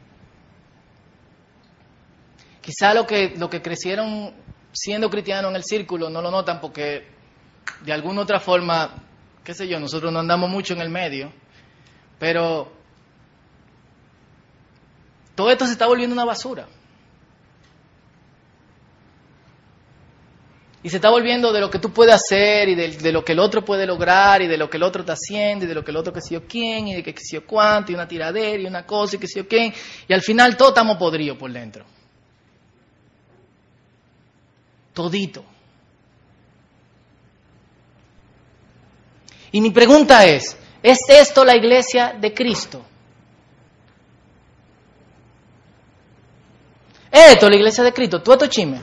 Quizá 2.69 2.93
lo 2.93 3.07
que, 3.07 3.33
lo 3.39 3.49
que 3.49 3.63
crecieron 3.63 4.31
siendo 4.73 5.09
cristianos 5.09 5.49
en 5.49 5.57
el 5.57 5.65
círculo 5.65 6.11
no 6.11 6.21
lo 6.21 6.31
notan 6.31 6.61
porque 6.61 7.09
de 7.81 7.93
alguna 7.95 8.21
otra 8.21 8.41
forma, 8.41 8.95
qué 9.43 9.55
sé 9.55 9.67
yo, 9.67 9.81
nosotros 9.81 10.13
no 10.13 10.19
andamos 10.19 10.51
mucho 10.51 10.75
en 10.75 10.83
el 10.83 10.91
medio, 10.91 11.33
pero 12.19 12.71
todo 15.35 15.51
esto 15.51 15.65
se 15.65 15.73
está 15.73 15.87
volviendo 15.87 16.13
una 16.13 16.27
basura. 16.27 16.69
Y 20.83 20.91
se 20.91 20.97
está 20.97 21.09
volviendo 21.09 21.55
de 21.55 21.61
lo 21.61 21.71
que 21.71 21.79
tú 21.79 21.91
puedes 21.91 22.15
hacer 22.15 22.69
y 22.69 22.75
de, 22.75 23.13
lo 23.13 23.25
que 23.25 23.33
el 23.33 23.39
otro 23.39 23.65
puede 23.65 23.87
lograr 23.87 24.43
y 24.43 24.47
de 24.47 24.59
lo 24.59 24.69
que 24.69 24.77
el 24.77 24.83
otro 24.83 25.01
está 25.01 25.15
haciendo 25.15 25.65
y 25.65 25.69
de 25.69 25.75
lo 25.75 25.83
que 25.83 25.91
el 25.91 25.97
otro 25.97 26.13
que 26.13 26.21
sé 26.21 26.35
yo 26.35 26.47
quién 26.47 26.89
y 26.89 26.97
de 26.97 27.03
que 27.03 27.15
sé 27.17 27.37
yo 27.37 27.47
cuánto 27.47 27.93
y 27.93 27.95
una 27.95 28.07
tiradera 28.07 28.61
y 28.61 28.67
una 28.67 28.85
cosa 28.85 29.17
y 29.17 29.19
que 29.19 29.27
sé 29.27 29.39
yo 29.39 29.49
quién. 29.49 29.73
Y 30.07 30.13
al 30.13 30.21
final 30.21 30.55
todos 30.55 30.73
estamos 30.73 30.99
podridos 30.99 31.39
por 31.39 31.51
dentro. 31.51 31.87
Todito. 34.99 35.45
Y 39.53 39.61
mi 39.61 39.71
pregunta 39.71 40.27
es, 40.27 40.57
¿es 40.83 40.99
esto 41.09 41.45
la 41.45 41.55
iglesia 41.55 42.17
de 42.21 42.35
Cristo? 42.35 42.83
Esto 47.13 47.47
es 47.47 47.51
la 47.51 47.57
iglesia 47.57 47.85
de 47.85 47.93
Cristo, 47.93 48.21
tú 48.21 48.33
esto 48.33 48.49
chisme. 48.49 48.83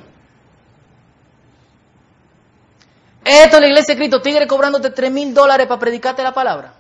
Esto 3.25 3.57
es 3.57 3.61
la 3.61 3.67
iglesia 3.67 3.93
de 3.93 3.97
Cristo, 3.97 4.21
tigre 4.21 4.47
cobrándote 4.47 4.91
tres 4.91 5.11
mil 5.11 5.33
dólares 5.33 5.67
para 5.67 5.79
predicarte 5.79 6.23
la 6.23 6.33
palabra. 6.33 6.75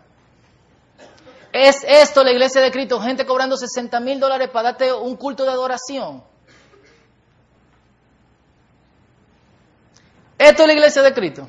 Es 1.51 1.83
esto 1.85 2.23
la 2.23 2.31
iglesia 2.31 2.61
de 2.61 2.71
Cristo, 2.71 3.01
gente 3.01 3.25
cobrando 3.25 3.57
60 3.57 3.99
mil 3.99 4.17
dólares 4.17 4.49
para 4.49 4.69
darte 4.69 4.93
un 4.93 5.17
culto 5.17 5.43
de 5.43 5.51
adoración. 5.51 6.23
Esto 10.45 10.61
es 10.61 10.67
la 10.67 10.73
iglesia 10.73 11.01
de 11.01 11.11
Cristo. 11.11 11.47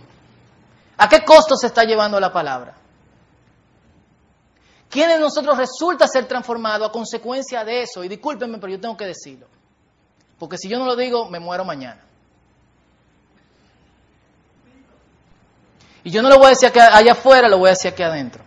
¿A 0.97 1.07
qué 1.07 1.23
costo 1.23 1.55
se 1.55 1.67
está 1.67 1.85
llevando 1.85 2.19
la 2.19 2.33
palabra? 2.33 2.75
¿Quién 4.89 5.11
de 5.11 5.19
nosotros 5.19 5.59
resulta 5.59 6.09
ser 6.09 6.27
transformado 6.27 6.87
a 6.87 6.91
consecuencia 6.91 7.63
de 7.63 7.83
eso? 7.83 8.03
Y 8.03 8.09
discúlpenme, 8.09 8.57
pero 8.57 8.73
yo 8.73 8.81
tengo 8.81 8.97
que 8.97 9.05
decirlo. 9.05 9.49
Porque 10.39 10.57
si 10.57 10.71
yo 10.71 10.79
no 10.79 10.87
lo 10.87 10.97
digo, 10.97 11.29
me 11.29 11.39
muero 11.39 11.63
mañana. 11.67 12.01
Y 16.03 16.11
yo 16.11 16.23
no 16.23 16.31
lo 16.31 16.39
voy 16.39 16.47
a 16.47 16.51
decir 16.51 16.73
allá 16.75 17.13
afuera, 17.13 17.51
lo 17.51 17.59
voy 17.59 17.69
a 17.69 17.73
decir 17.73 17.93
aquí 17.93 18.03
adentro. 18.03 18.43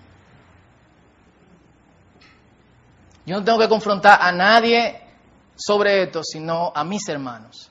Yo 3.23 3.38
no 3.38 3.43
tengo 3.43 3.59
que 3.59 3.69
confrontar 3.69 4.17
a 4.19 4.31
nadie 4.31 4.99
sobre 5.55 6.01
esto, 6.01 6.23
sino 6.23 6.71
a 6.73 6.83
mis 6.83 7.07
hermanos. 7.07 7.69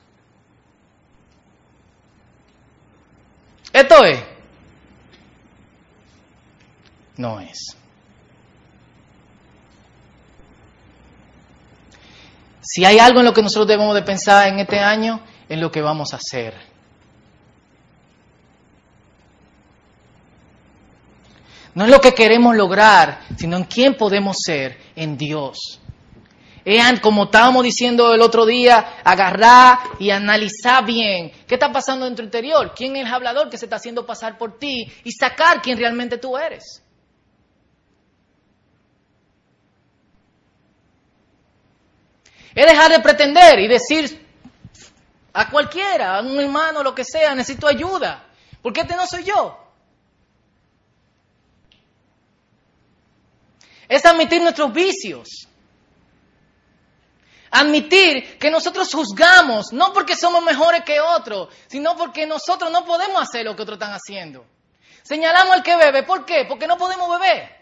Esto 3.73 4.03
es. 4.03 4.23
No 7.17 7.39
es. 7.39 7.75
Si 12.61 12.85
hay 12.85 12.99
algo 12.99 13.19
en 13.19 13.25
lo 13.25 13.33
que 13.33 13.41
nosotros 13.41 13.67
debemos 13.67 13.95
de 13.95 14.03
pensar 14.03 14.47
en 14.47 14.59
este 14.59 14.79
año, 14.79 15.21
en 15.47 15.59
lo 15.59 15.71
que 15.71 15.81
vamos 15.81 16.13
a 16.13 16.17
hacer. 16.17 16.53
No 21.73 21.85
es 21.85 21.91
lo 21.91 22.01
que 22.01 22.13
queremos 22.13 22.55
lograr, 22.55 23.21
sino 23.37 23.57
en 23.57 23.63
quién 23.63 23.95
podemos 23.95 24.37
ser 24.43 24.77
en 24.95 25.17
Dios 25.17 25.79
como 27.01 27.23
estábamos 27.23 27.63
diciendo 27.63 28.13
el 28.13 28.21
otro 28.21 28.45
día, 28.45 29.01
agarrar 29.03 29.79
y 29.97 30.11
analizar 30.11 30.85
bien. 30.85 31.31
Qué 31.47 31.55
está 31.55 31.71
pasando 31.71 32.05
en 32.05 32.15
tu 32.15 32.21
interior, 32.21 32.73
quién 32.75 32.95
es 32.95 33.07
el 33.07 33.13
hablador 33.13 33.49
que 33.49 33.57
se 33.57 33.65
está 33.65 33.77
haciendo 33.77 34.05
pasar 34.05 34.37
por 34.37 34.59
ti 34.59 34.85
y 35.03 35.11
sacar 35.11 35.61
quién 35.61 35.77
realmente 35.77 36.17
tú 36.19 36.37
eres. 36.37 36.83
Es 42.53 42.65
dejar 42.65 42.91
de 42.91 42.99
pretender 42.99 43.59
y 43.59 43.67
decir 43.67 44.27
a 45.33 45.49
cualquiera, 45.49 46.17
a 46.17 46.21
un 46.21 46.39
hermano, 46.39 46.83
lo 46.83 46.93
que 46.93 47.03
sea, 47.03 47.33
necesito 47.33 47.67
ayuda, 47.67 48.27
porque 48.61 48.81
este 48.81 48.95
no 48.95 49.07
soy 49.07 49.23
yo. 49.23 49.57
Es 53.87 54.05
admitir 54.05 54.39
nuestros 54.41 54.71
vicios 54.71 55.48
Admitir 57.51 58.37
que 58.37 58.51
nosotros 58.51 58.93
juzgamos, 58.93 59.73
no 59.73 59.91
porque 59.91 60.15
somos 60.15 60.43
mejores 60.43 60.83
que 60.83 60.99
otros, 60.99 61.49
sino 61.67 61.95
porque 61.95 62.25
nosotros 62.25 62.71
no 62.71 62.85
podemos 62.85 63.21
hacer 63.21 63.45
lo 63.45 63.55
que 63.55 63.63
otros 63.63 63.77
están 63.77 63.93
haciendo. 63.93 64.45
Señalamos 65.03 65.55
al 65.55 65.63
que 65.63 65.75
bebe, 65.75 66.03
¿por 66.03 66.25
qué? 66.25 66.45
Porque 66.47 66.67
no 66.67 66.77
podemos 66.77 67.09
beber. 67.09 67.59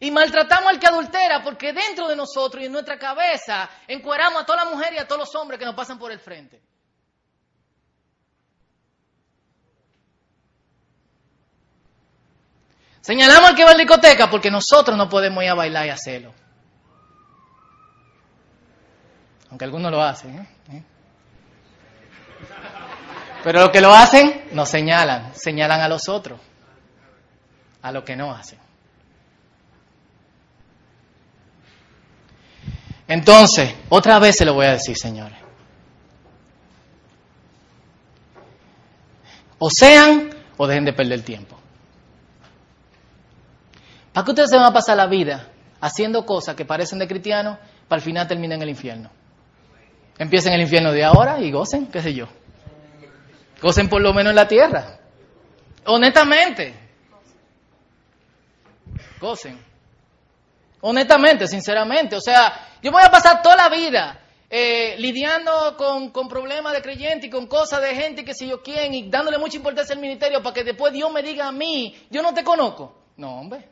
Y 0.00 0.10
maltratamos 0.10 0.70
al 0.70 0.80
que 0.80 0.86
adultera 0.86 1.42
porque 1.44 1.72
dentro 1.72 2.08
de 2.08 2.16
nosotros 2.16 2.62
y 2.62 2.66
en 2.66 2.72
nuestra 2.72 2.98
cabeza 2.98 3.68
encueramos 3.86 4.42
a 4.42 4.46
todas 4.46 4.64
las 4.64 4.74
mujeres 4.74 4.94
y 4.98 5.02
a 5.02 5.06
todos 5.06 5.20
los 5.20 5.34
hombres 5.34 5.60
que 5.60 5.66
nos 5.66 5.74
pasan 5.74 5.98
por 5.98 6.10
el 6.10 6.18
frente. 6.18 6.60
Señalamos 13.02 13.50
al 13.50 13.56
que 13.56 13.64
va 13.64 13.70
a 13.70 13.74
la 13.74 13.78
discoteca 13.78 14.30
porque 14.30 14.50
nosotros 14.50 14.96
no 14.96 15.08
podemos 15.08 15.44
ir 15.44 15.50
a 15.50 15.54
bailar 15.54 15.86
y 15.86 15.90
hacerlo. 15.90 16.39
Aunque 19.50 19.64
algunos 19.64 19.90
lo 19.90 20.02
hacen. 20.02 20.38
¿eh? 20.38 20.48
¿Eh? 20.72 20.82
Pero 23.42 23.60
los 23.60 23.70
que 23.70 23.80
lo 23.80 23.92
hacen, 23.92 24.44
nos 24.52 24.68
señalan. 24.68 25.34
Señalan 25.34 25.80
a 25.80 25.88
los 25.88 26.08
otros. 26.08 26.40
A 27.82 27.90
lo 27.90 28.04
que 28.04 28.16
no 28.16 28.32
hacen. 28.32 28.58
Entonces, 33.08 33.74
otra 33.88 34.20
vez 34.20 34.36
se 34.36 34.44
lo 34.44 34.54
voy 34.54 34.66
a 34.66 34.72
decir, 34.72 34.96
señores. 34.96 35.36
O 39.58 39.68
sean 39.68 40.30
o 40.56 40.66
dejen 40.66 40.84
de 40.84 40.92
perder 40.92 41.22
tiempo. 41.22 41.58
¿Para 44.12 44.24
qué 44.24 44.30
ustedes 44.30 44.50
se 44.50 44.56
van 44.56 44.66
a 44.66 44.72
pasar 44.72 44.96
la 44.96 45.06
vida 45.06 45.48
haciendo 45.80 46.24
cosas 46.24 46.54
que 46.54 46.64
parecen 46.64 46.98
de 46.98 47.08
cristianos 47.08 47.58
para 47.88 47.98
al 47.98 48.04
final 48.04 48.28
terminen 48.28 48.58
en 48.58 48.62
el 48.62 48.68
infierno? 48.70 49.10
Empiecen 50.20 50.52
el 50.52 50.60
infierno 50.60 50.92
de 50.92 51.02
ahora 51.02 51.40
y 51.40 51.50
gocen, 51.50 51.86
qué 51.86 52.02
sé 52.02 52.12
yo. 52.12 52.26
Gocen 53.62 53.88
por 53.88 54.02
lo 54.02 54.12
menos 54.12 54.32
en 54.32 54.36
la 54.36 54.46
tierra. 54.46 54.98
Honestamente. 55.86 56.74
Gocen. 59.18 59.58
Honestamente, 60.82 61.48
sinceramente. 61.48 62.16
O 62.16 62.20
sea, 62.20 62.68
yo 62.82 62.92
voy 62.92 63.02
a 63.02 63.10
pasar 63.10 63.40
toda 63.40 63.56
la 63.56 63.70
vida 63.70 64.20
eh, 64.50 64.94
lidiando 64.98 65.74
con, 65.78 66.10
con, 66.10 66.28
problemas 66.28 66.74
de 66.74 66.82
creyente 66.82 67.28
y 67.28 67.30
con 67.30 67.46
cosas 67.46 67.80
de 67.80 67.94
gente 67.94 68.22
que 68.22 68.34
si 68.34 68.46
yo 68.46 68.62
quién 68.62 68.92
y 68.92 69.08
dándole 69.08 69.38
mucha 69.38 69.56
importancia 69.56 69.94
al 69.94 70.02
ministerio 70.02 70.42
para 70.42 70.52
que 70.52 70.64
después 70.64 70.92
Dios 70.92 71.10
me 71.10 71.22
diga 71.22 71.48
a 71.48 71.52
mí, 71.52 71.96
yo 72.10 72.20
no 72.20 72.34
te 72.34 72.44
conozco. 72.44 72.94
No, 73.16 73.40
hombre. 73.40 73.66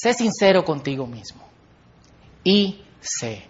Sé 0.00 0.14
sincero 0.14 0.64
contigo 0.64 1.06
mismo. 1.06 1.48
Y 2.44 2.84
sé. 3.00 3.44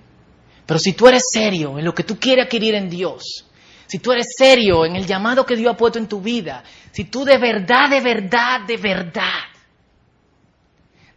Pero 0.65 0.81
si 0.81 0.95
tú 0.95 1.07
eres 1.09 1.25
serio 1.31 1.79
en 1.79 1.85
lo 1.85 1.95
que 1.95 2.05
tú 2.05 2.19
quieres 2.19 2.47
adquirir 2.47 2.75
en 2.75 2.89
Dios, 2.89 3.45
si 3.87 3.99
tú 3.99 4.13
eres 4.13 4.29
serio 4.37 4.87
en 4.87 4.97
el 4.97 5.07
llamado 5.07 5.45
que 5.45 5.57
Dios 5.57 5.75
ha 5.75 5.77
puesto 5.77 5.99
en 5.99 6.09
tu 6.09 6.23
vida, 6.23 6.65
si 6.91 7.05
tú 7.05 7.25
de 7.25 7.37
verdad, 7.37 7.91
de 7.91 8.01
verdad, 8.01 8.63
de 8.67 8.77
verdad, 8.79 9.45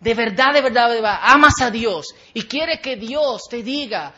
de 0.01 0.13
verdad, 0.13 0.53
de 0.53 0.61
verdad, 0.61 1.19
amas 1.21 1.61
a 1.61 1.71
Dios 1.71 2.13
y 2.33 2.43
quieres 2.43 2.81
que 2.81 2.97
Dios 2.97 3.43
te 3.49 3.63
diga, 3.63 4.13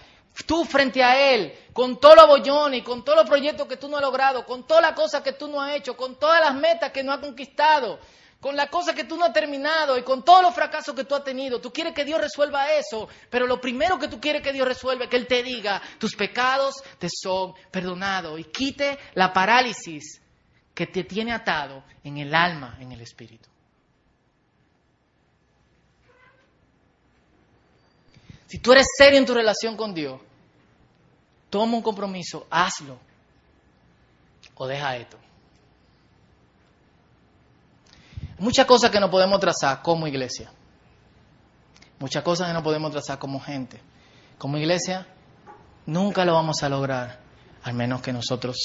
tú 0.47 0.65
frente 0.65 1.03
a 1.03 1.33
Él, 1.33 1.53
con 1.73 1.99
todo 1.99 2.15
lo 2.15 2.27
bollón 2.27 2.73
y 2.73 2.81
con 2.81 3.05
todos 3.05 3.19
los 3.19 3.29
proyectos 3.29 3.67
que 3.67 3.77
tú 3.77 3.87
no 3.87 3.97
has 3.97 4.03
logrado, 4.03 4.45
con 4.45 4.65
todas 4.65 4.81
las 4.81 4.93
cosas 4.93 5.21
que 5.21 5.33
tú 5.33 5.47
no 5.47 5.61
has 5.61 5.75
hecho, 5.75 5.95
con 5.95 6.15
todas 6.15 6.41
las 6.41 6.55
metas 6.55 6.91
que 6.91 7.03
no 7.03 7.11
has 7.11 7.19
conquistado, 7.19 7.99
con 8.43 8.57
la 8.57 8.67
cosa 8.67 8.93
que 8.93 9.05
tú 9.05 9.15
no 9.15 9.23
has 9.23 9.31
terminado 9.31 9.97
y 9.97 10.03
con 10.03 10.21
todos 10.21 10.43
los 10.43 10.53
fracasos 10.53 10.93
que 10.93 11.05
tú 11.05 11.15
has 11.15 11.23
tenido. 11.23 11.61
Tú 11.61 11.71
quieres 11.71 11.93
que 11.93 12.03
Dios 12.03 12.19
resuelva 12.19 12.73
eso, 12.73 13.07
pero 13.29 13.47
lo 13.47 13.61
primero 13.61 13.97
que 13.97 14.09
tú 14.09 14.19
quieres 14.19 14.41
que 14.41 14.51
Dios 14.51 14.67
resuelva 14.67 15.05
es 15.05 15.09
que 15.09 15.15
Él 15.15 15.27
te 15.27 15.41
diga, 15.43 15.81
tus 15.97 16.13
pecados 16.13 16.75
te 16.99 17.07
son 17.09 17.53
perdonados 17.71 18.37
y 18.37 18.43
quite 18.43 18.99
la 19.13 19.31
parálisis 19.31 20.21
que 20.75 20.87
te 20.87 21.05
tiene 21.05 21.31
atado 21.31 21.85
en 22.03 22.17
el 22.17 22.35
alma, 22.35 22.75
en 22.81 22.91
el 22.91 22.99
espíritu. 22.99 23.47
Si 28.47 28.59
tú 28.59 28.73
eres 28.73 28.87
serio 28.97 29.19
en 29.19 29.25
tu 29.25 29.33
relación 29.33 29.77
con 29.77 29.93
Dios, 29.93 30.19
toma 31.49 31.77
un 31.77 31.81
compromiso, 31.81 32.45
hazlo 32.49 32.99
o 34.55 34.67
deja 34.67 34.97
esto. 34.97 35.17
Muchas 38.39 38.65
cosas 38.65 38.89
que 38.89 38.99
no 38.99 39.09
podemos 39.09 39.39
trazar 39.39 39.81
como 39.81 40.07
iglesia. 40.07 40.51
Muchas 41.99 42.23
cosas 42.23 42.47
que 42.47 42.53
no 42.53 42.63
podemos 42.63 42.91
trazar 42.91 43.19
como 43.19 43.39
gente. 43.39 43.79
Como 44.37 44.57
iglesia, 44.57 45.07
nunca 45.85 46.25
lo 46.25 46.33
vamos 46.33 46.63
a 46.63 46.69
lograr, 46.69 47.19
al 47.63 47.73
menos 47.73 48.01
que 48.01 48.11
nosotros 48.11 48.57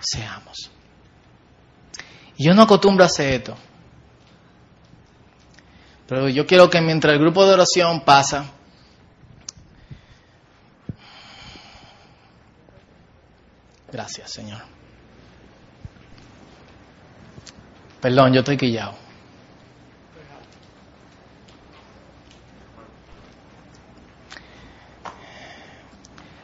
seamos. 0.00 0.70
Y 2.36 2.46
yo 2.46 2.54
no 2.54 2.62
acostumbro 2.62 3.04
a 3.04 3.06
hacer 3.06 3.34
esto. 3.34 3.56
Pero 6.08 6.28
yo 6.28 6.46
quiero 6.46 6.68
que 6.68 6.80
mientras 6.80 7.14
el 7.14 7.20
grupo 7.20 7.46
de 7.46 7.54
oración 7.54 8.04
pasa, 8.04 8.46
gracias 13.90 14.30
Señor. 14.30 14.81
Perdón, 18.02 18.32
yo 18.32 18.40
estoy 18.40 18.56
quillado. 18.56 18.94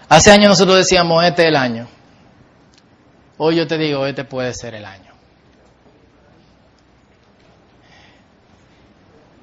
Hace 0.08 0.30
años 0.30 0.50
nosotros 0.50 0.76
decíamos, 0.76 1.24
este 1.24 1.42
es 1.42 1.48
el 1.48 1.56
año. 1.56 1.88
Hoy 3.38 3.56
yo 3.56 3.66
te 3.66 3.76
digo, 3.76 4.06
este 4.06 4.24
puede 4.24 4.54
ser 4.54 4.76
el 4.76 4.84
año. 4.84 5.12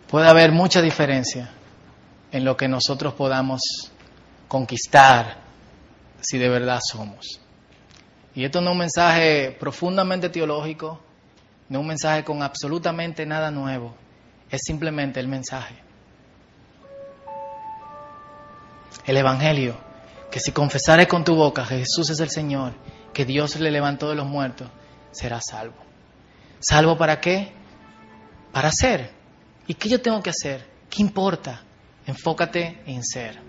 Puede 0.10 0.30
haber 0.30 0.54
mucha 0.54 0.82
diferencia 0.82 1.52
en 2.32 2.46
lo 2.46 2.56
que 2.56 2.70
nosotros 2.70 3.14
podamos 3.14 3.62
conquistar 4.48 5.40
si 6.22 6.38
de 6.38 6.48
verdad 6.48 6.80
somos. 6.82 7.42
Y 8.34 8.46
esto 8.46 8.62
no 8.62 8.70
es 8.70 8.72
un 8.72 8.80
mensaje 8.80 9.56
profundamente 9.60 10.30
teológico, 10.30 11.02
no 11.70 11.80
un 11.80 11.88
mensaje 11.88 12.24
con 12.24 12.44
absolutamente 12.44 13.26
nada 13.26 13.52
nuevo, 13.52 13.96
es 14.50 14.62
simplemente 14.64 15.20
el 15.20 15.28
mensaje. 15.28 15.76
El 19.06 19.18
Evangelio, 19.18 19.78
que 20.32 20.40
si 20.40 20.52
confesares 20.52 21.08
con 21.08 21.24
tu 21.24 21.36
boca 21.36 21.68
que 21.68 21.80
Jesús 21.80 22.10
es 22.10 22.20
el 22.20 22.30
Señor, 22.30 22.74
que 23.14 23.26
Dios 23.26 23.60
le 23.60 23.72
levantó 23.72 24.10
de 24.10 24.16
los 24.16 24.26
muertos, 24.26 24.68
serás 25.12 25.44
salvo. 25.50 25.76
¿Salvo 26.60 26.98
para 26.98 27.20
qué? 27.22 27.52
Para 28.52 28.72
ser. 28.72 29.12
¿Y 29.68 29.76
qué 29.76 29.90
yo 29.90 30.02
tengo 30.02 30.22
que 30.22 30.32
hacer? 30.32 30.66
¿Qué 30.90 31.02
importa? 31.02 31.62
Enfócate 32.06 32.82
en 32.86 33.04
ser. 33.04 33.40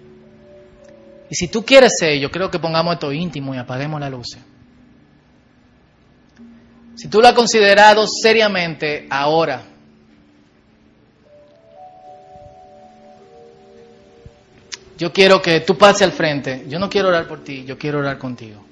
Y 1.28 1.34
si 1.34 1.48
tú 1.48 1.64
quieres 1.64 1.92
ser, 1.98 2.18
yo 2.18 2.30
creo 2.30 2.50
que 2.50 2.58
pongamos 2.58 2.94
esto 2.94 3.12
íntimo 3.12 3.54
y 3.54 3.58
apaguemos 3.58 4.00
la 4.00 4.10
luz. 4.10 4.36
Si 6.96 7.08
tú 7.08 7.20
lo 7.20 7.28
has 7.28 7.34
considerado 7.34 8.06
seriamente 8.08 9.06
ahora, 9.10 9.62
yo 14.96 15.12
quiero 15.12 15.42
que 15.42 15.60
tú 15.60 15.76
pases 15.76 16.02
al 16.02 16.12
frente. 16.12 16.64
Yo 16.68 16.78
no 16.78 16.88
quiero 16.88 17.08
orar 17.08 17.28
por 17.28 17.44
ti, 17.44 17.64
yo 17.66 17.76
quiero 17.76 17.98
orar 17.98 18.16
contigo. 18.16 18.64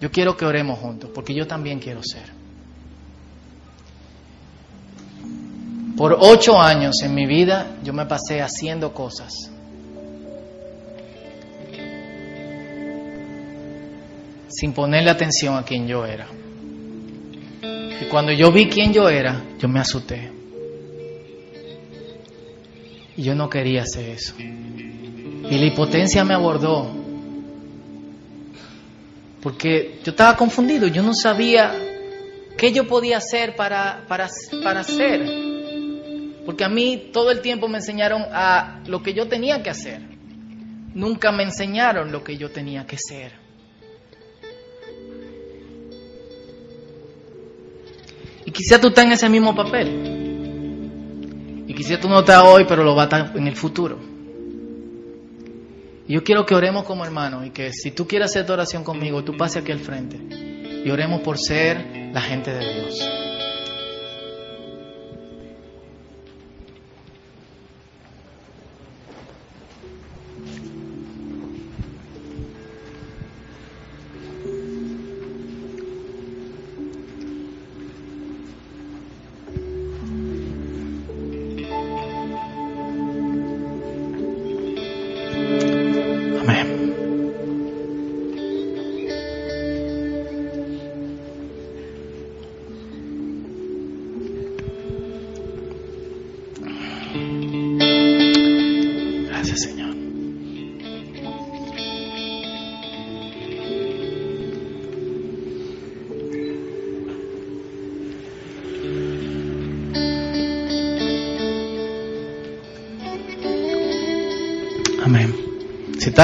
Yo 0.00 0.10
quiero 0.10 0.36
que 0.36 0.46
oremos 0.46 0.78
juntos, 0.78 1.10
porque 1.12 1.34
yo 1.34 1.48
también 1.48 1.80
quiero 1.80 2.00
ser. 2.02 2.40
Por 5.96 6.16
ocho 6.18 6.58
años 6.58 7.02
en 7.02 7.14
mi 7.14 7.26
vida 7.26 7.76
yo 7.82 7.92
me 7.92 8.06
pasé 8.06 8.40
haciendo 8.40 8.94
cosas. 8.94 9.32
Sin 14.48 14.72
ponerle 14.72 15.10
atención 15.10 15.56
a 15.56 15.64
quien 15.64 15.88
yo 15.88 16.06
era. 16.06 16.26
Y 18.00 18.04
cuando 18.06 18.32
yo 18.32 18.50
vi 18.50 18.68
quién 18.68 18.92
yo 18.92 19.08
era, 19.08 19.42
yo 19.58 19.68
me 19.68 19.80
asusté. 19.80 20.32
Y 23.16 23.22
yo 23.22 23.34
no 23.34 23.50
quería 23.50 23.82
hacer 23.82 24.08
eso. 24.08 24.34
Y 24.38 25.58
la 25.58 25.66
impotencia 25.66 26.24
me 26.24 26.34
abordó. 26.34 26.90
Porque 29.42 30.00
yo 30.04 30.12
estaba 30.12 30.36
confundido, 30.36 30.86
yo 30.86 31.02
no 31.02 31.14
sabía 31.14 31.74
qué 32.56 32.72
yo 32.72 32.86
podía 32.86 33.18
hacer 33.18 33.56
para, 33.56 34.04
para, 34.06 34.28
para 34.62 34.80
hacer. 34.80 35.50
Porque 36.46 36.64
a 36.64 36.68
mí 36.68 37.10
todo 37.12 37.30
el 37.30 37.40
tiempo 37.40 37.68
me 37.68 37.78
enseñaron 37.78 38.22
a 38.32 38.80
lo 38.86 39.02
que 39.02 39.12
yo 39.12 39.28
tenía 39.28 39.62
que 39.62 39.70
hacer. 39.70 40.00
Nunca 40.94 41.32
me 41.32 41.42
enseñaron 41.42 42.12
lo 42.12 42.24
que 42.24 42.36
yo 42.36 42.50
tenía 42.50 42.86
que 42.86 42.96
ser. 42.98 43.39
Y 48.50 48.52
quizá 48.52 48.80
tú 48.80 48.88
estás 48.88 49.04
en 49.04 49.12
ese 49.12 49.28
mismo 49.28 49.54
papel. 49.54 49.86
Y 51.68 51.72
quizás 51.72 52.00
tú 52.00 52.08
no 52.08 52.18
estás 52.18 52.42
hoy, 52.42 52.64
pero 52.66 52.82
lo 52.82 52.96
vas 52.96 53.12
a 53.12 53.18
estar 53.18 53.36
en 53.36 53.46
el 53.46 53.54
futuro. 53.54 53.96
Y 56.08 56.14
yo 56.14 56.24
quiero 56.24 56.44
que 56.44 56.56
oremos 56.56 56.82
como 56.82 57.04
hermanos 57.04 57.46
y 57.46 57.50
que 57.50 57.72
si 57.72 57.92
tú 57.92 58.08
quieres 58.08 58.30
hacer 58.30 58.46
tu 58.46 58.52
oración 58.52 58.82
conmigo, 58.82 59.22
tú 59.22 59.36
pase 59.36 59.60
aquí 59.60 59.70
al 59.70 59.78
frente 59.78 60.18
y 60.84 60.90
oremos 60.90 61.20
por 61.20 61.38
ser 61.38 62.10
la 62.12 62.20
gente 62.20 62.52
de 62.52 62.74
Dios. 62.74 63.08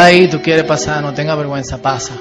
Ahí, 0.07 0.28
tú 0.28 0.40
quieres 0.40 0.64
pasar, 0.64 1.02
no 1.02 1.12
tenga 1.12 1.34
vergüenza, 1.34 1.82
pasa. 1.82 2.20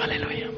Aleluya. 0.00 0.50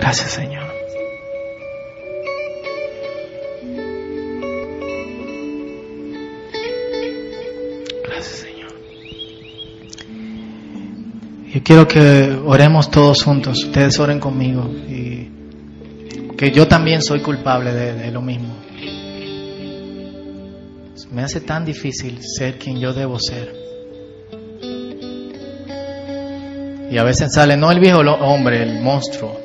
Gracias, 0.00 0.30
Señor. 0.32 0.77
Quiero 11.60 11.88
que 11.88 12.38
oremos 12.44 12.90
todos 12.90 13.22
juntos. 13.22 13.64
Ustedes 13.64 13.98
oren 13.98 14.20
conmigo. 14.20 14.64
Y 14.64 15.38
que 16.36 16.52
yo 16.52 16.68
también 16.68 17.02
soy 17.02 17.20
culpable 17.20 17.72
de, 17.72 18.10
lo 18.12 18.22
mismo. 18.22 18.54
Me 21.10 21.22
hace 21.22 21.40
tan 21.40 21.64
difícil 21.64 22.20
ser 22.22 22.58
quien 22.58 22.78
yo 22.78 22.92
debo 22.92 23.18
ser. 23.18 23.52
Y 26.90 26.96
a 26.96 27.02
veces 27.02 27.32
sale 27.34 27.56
no 27.56 27.72
el 27.72 27.80
viejo 27.80 27.98
hombre, 28.00 28.62
el 28.62 28.80
monstruo. 28.80 29.36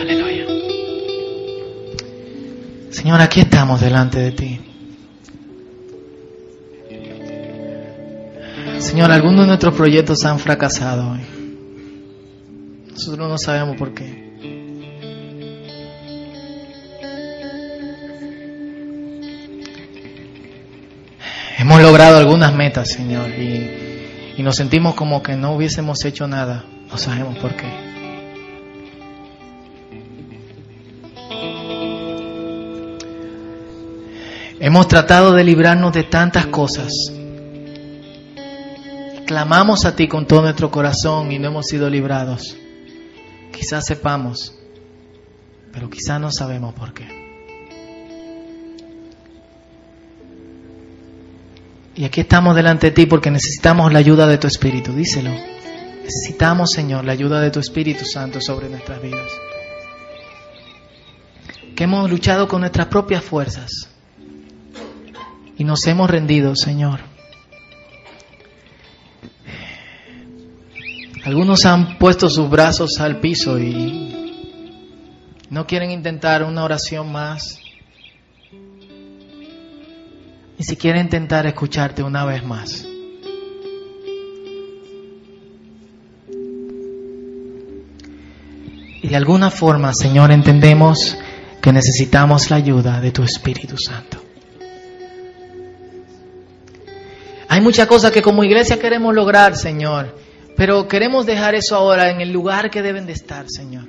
Aleluya. 0.00 0.46
Señor, 2.90 3.20
aquí 3.20 3.40
estamos 3.40 3.80
delante 3.80 4.18
de 4.18 4.32
ti. 4.32 4.63
Señor, 8.94 9.10
algunos 9.10 9.40
de 9.40 9.46
nuestros 9.48 9.74
proyectos 9.74 10.24
han 10.24 10.38
fracasado. 10.38 11.18
Nosotros 12.92 13.28
no 13.28 13.36
sabemos 13.38 13.76
por 13.76 13.92
qué. 13.92 14.32
Hemos 21.58 21.82
logrado 21.82 22.18
algunas 22.18 22.54
metas, 22.54 22.88
Señor, 22.88 23.30
y, 23.30 24.36
y 24.36 24.42
nos 24.44 24.54
sentimos 24.54 24.94
como 24.94 25.24
que 25.24 25.34
no 25.34 25.56
hubiésemos 25.56 26.04
hecho 26.04 26.28
nada. 26.28 26.64
No 26.88 26.96
sabemos 26.96 27.36
por 27.38 27.56
qué. 27.56 27.66
Hemos 34.60 34.86
tratado 34.86 35.32
de 35.32 35.42
librarnos 35.42 35.92
de 35.92 36.04
tantas 36.04 36.46
cosas 36.46 36.92
clamamos 39.34 39.84
a 39.84 39.96
ti 39.96 40.06
con 40.06 40.28
todo 40.28 40.42
nuestro 40.42 40.70
corazón 40.70 41.32
y 41.32 41.40
no 41.40 41.48
hemos 41.48 41.66
sido 41.66 41.90
librados. 41.90 42.56
Quizás 43.52 43.84
sepamos, 43.84 44.54
pero 45.72 45.90
quizás 45.90 46.20
no 46.20 46.30
sabemos 46.30 46.72
por 46.72 46.94
qué. 46.94 47.08
Y 51.96 52.04
aquí 52.04 52.20
estamos 52.20 52.54
delante 52.54 52.90
de 52.90 52.92
ti 52.92 53.06
porque 53.06 53.32
necesitamos 53.32 53.92
la 53.92 53.98
ayuda 53.98 54.28
de 54.28 54.38
tu 54.38 54.46
Espíritu, 54.46 54.92
díselo. 54.92 55.32
Necesitamos, 56.04 56.70
Señor, 56.70 57.04
la 57.04 57.10
ayuda 57.10 57.40
de 57.40 57.50
tu 57.50 57.58
Espíritu 57.58 58.04
Santo 58.04 58.40
sobre 58.40 58.68
nuestras 58.68 59.02
vidas. 59.02 59.32
Que 61.74 61.84
hemos 61.84 62.08
luchado 62.08 62.46
con 62.46 62.60
nuestras 62.60 62.86
propias 62.86 63.24
fuerzas 63.24 63.88
y 65.58 65.64
nos 65.64 65.84
hemos 65.88 66.08
rendido, 66.08 66.54
Señor. 66.54 67.13
Algunos 71.24 71.64
han 71.64 71.96
puesto 71.96 72.28
sus 72.28 72.50
brazos 72.50 73.00
al 73.00 73.18
piso 73.18 73.58
y 73.58 74.50
no 75.48 75.66
quieren 75.66 75.90
intentar 75.90 76.42
una 76.42 76.64
oración 76.64 77.10
más. 77.10 77.60
Ni 80.58 80.64
siquiera 80.64 81.00
intentar 81.00 81.46
escucharte 81.46 82.02
una 82.02 82.26
vez 82.26 82.44
más. 82.44 82.86
Y 89.02 89.08
de 89.08 89.16
alguna 89.16 89.50
forma, 89.50 89.94
Señor, 89.94 90.30
entendemos 90.30 91.16
que 91.62 91.72
necesitamos 91.72 92.50
la 92.50 92.56
ayuda 92.56 93.00
de 93.00 93.12
tu 93.12 93.22
Espíritu 93.22 93.76
Santo. 93.78 94.22
Hay 97.48 97.62
muchas 97.62 97.86
cosas 97.86 98.12
que 98.12 98.20
como 98.20 98.44
iglesia 98.44 98.78
queremos 98.78 99.14
lograr, 99.14 99.56
Señor. 99.56 100.23
Pero 100.56 100.86
queremos 100.86 101.26
dejar 101.26 101.54
eso 101.54 101.74
ahora 101.74 102.10
en 102.10 102.20
el 102.20 102.32
lugar 102.32 102.70
que 102.70 102.82
deben 102.82 103.06
de 103.06 103.12
estar, 103.12 103.46
Señor. 103.48 103.88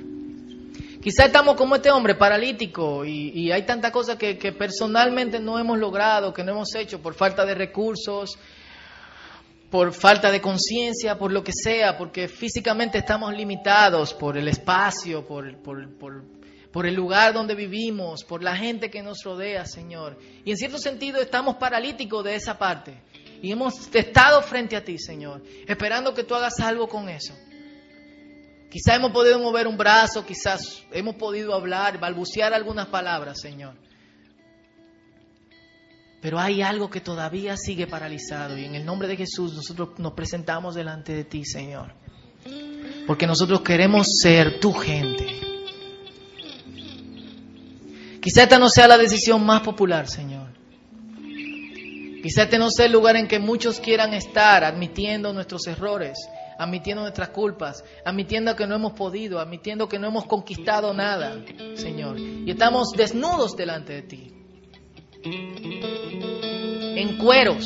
Quizá 1.00 1.26
estamos 1.26 1.54
como 1.54 1.76
este 1.76 1.92
hombre 1.92 2.16
paralítico 2.16 3.04
y, 3.04 3.52
hay 3.52 3.62
tantas 3.62 3.92
cosas 3.92 4.16
que, 4.16 4.36
que, 4.36 4.50
personalmente 4.50 5.38
no 5.38 5.56
hemos 5.56 5.78
logrado, 5.78 6.34
que 6.34 6.42
no 6.42 6.50
hemos 6.50 6.74
hecho 6.74 7.00
por 7.00 7.14
falta 7.14 7.46
de 7.46 7.54
recursos, 7.54 8.36
por 9.70 9.92
falta 9.92 10.32
de 10.32 10.40
conciencia, 10.40 11.16
por 11.16 11.30
lo 11.30 11.44
que 11.44 11.52
sea, 11.52 11.96
porque 11.96 12.26
físicamente 12.26 12.98
estamos 12.98 13.32
limitados 13.36 14.14
por 14.14 14.36
el 14.36 14.48
espacio, 14.48 15.24
por, 15.24 15.56
por, 15.58 15.88
por, 15.96 16.24
por 16.72 16.86
el 16.86 16.94
lugar 16.94 17.32
donde 17.32 17.54
vivimos, 17.54 18.24
por 18.24 18.42
la 18.42 18.56
gente 18.56 18.90
que 18.90 19.02
nos 19.02 19.22
rodea, 19.22 19.64
Señor. 19.64 20.18
Y 20.44 20.50
en 20.50 20.56
cierto 20.56 20.78
sentido 20.78 21.20
estamos 21.20 21.54
paralíticos 21.54 22.24
de 22.24 22.34
esa 22.34 22.58
parte. 22.58 23.02
Y 23.42 23.52
hemos 23.52 23.94
estado 23.94 24.42
frente 24.42 24.76
a 24.76 24.84
ti, 24.84 24.98
Señor, 24.98 25.42
esperando 25.66 26.14
que 26.14 26.24
tú 26.24 26.34
hagas 26.34 26.58
algo 26.60 26.88
con 26.88 27.08
eso. 27.08 27.34
Quizás 28.70 28.96
hemos 28.96 29.12
podido 29.12 29.38
mover 29.38 29.66
un 29.66 29.76
brazo, 29.76 30.24
quizás 30.26 30.82
hemos 30.92 31.14
podido 31.16 31.54
hablar, 31.54 31.98
balbucear 31.98 32.52
algunas 32.52 32.88
palabras, 32.88 33.40
Señor. 33.40 33.74
Pero 36.20 36.38
hay 36.38 36.62
algo 36.62 36.90
que 36.90 37.00
todavía 37.00 37.56
sigue 37.56 37.86
paralizado 37.86 38.58
y 38.58 38.64
en 38.64 38.74
el 38.74 38.84
nombre 38.84 39.06
de 39.06 39.16
Jesús 39.16 39.54
nosotros 39.54 39.90
nos 39.98 40.12
presentamos 40.14 40.74
delante 40.74 41.14
de 41.14 41.24
ti, 41.24 41.44
Señor. 41.44 41.94
Porque 43.06 43.26
nosotros 43.26 43.60
queremos 43.60 44.08
ser 44.20 44.58
tu 44.58 44.72
gente. 44.72 45.24
Quizá 48.20 48.42
esta 48.42 48.58
no 48.58 48.68
sea 48.68 48.88
la 48.88 48.98
decisión 48.98 49.46
más 49.46 49.60
popular, 49.60 50.08
Señor. 50.08 50.45
Quizá 52.26 52.42
este 52.42 52.58
no 52.58 52.72
sea 52.72 52.86
el 52.86 52.92
lugar 52.92 53.14
en 53.14 53.28
que 53.28 53.38
muchos 53.38 53.78
quieran 53.78 54.12
estar, 54.12 54.64
admitiendo 54.64 55.32
nuestros 55.32 55.64
errores, 55.68 56.18
admitiendo 56.58 57.02
nuestras 57.02 57.28
culpas, 57.28 57.84
admitiendo 58.04 58.56
que 58.56 58.66
no 58.66 58.74
hemos 58.74 58.94
podido, 58.94 59.38
admitiendo 59.38 59.88
que 59.88 60.00
no 60.00 60.08
hemos 60.08 60.26
conquistado 60.26 60.92
nada, 60.92 61.40
Señor. 61.74 62.18
Y 62.18 62.50
estamos 62.50 62.90
desnudos 62.96 63.56
delante 63.56 63.92
de 63.92 64.02
ti, 64.02 64.32
en 65.22 67.16
cueros, 67.16 67.64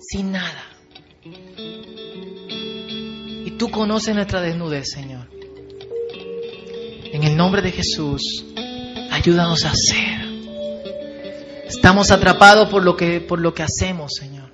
sin 0.00 0.32
nada. 0.32 0.62
tú 3.58 3.70
conoces 3.70 4.14
nuestra 4.14 4.40
desnudez, 4.40 4.88
Señor. 4.90 5.28
En 7.12 7.22
el 7.24 7.36
nombre 7.36 7.60
de 7.60 7.72
Jesús, 7.72 8.22
ayúdanos 9.10 9.66
a 9.66 9.72
hacer. 9.72 10.25
Estamos 11.68 12.10
atrapados 12.10 12.68
por 12.68 12.84
lo 12.84 12.96
que, 12.96 13.20
por 13.20 13.40
lo 13.40 13.52
que 13.52 13.62
hacemos, 13.62 14.12
Señor. 14.14 14.50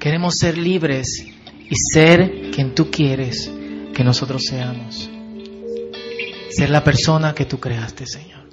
Queremos 0.00 0.34
ser 0.36 0.56
libres 0.56 1.26
y 1.68 1.74
ser 1.92 2.50
quien 2.52 2.74
tú 2.74 2.90
quieres 2.90 3.50
que 3.94 4.04
nosotros 4.04 4.44
seamos. 4.44 5.10
Ser 6.50 6.70
la 6.70 6.84
persona 6.84 7.34
que 7.34 7.44
tú 7.44 7.58
creaste, 7.58 8.06
Señor. 8.06 8.46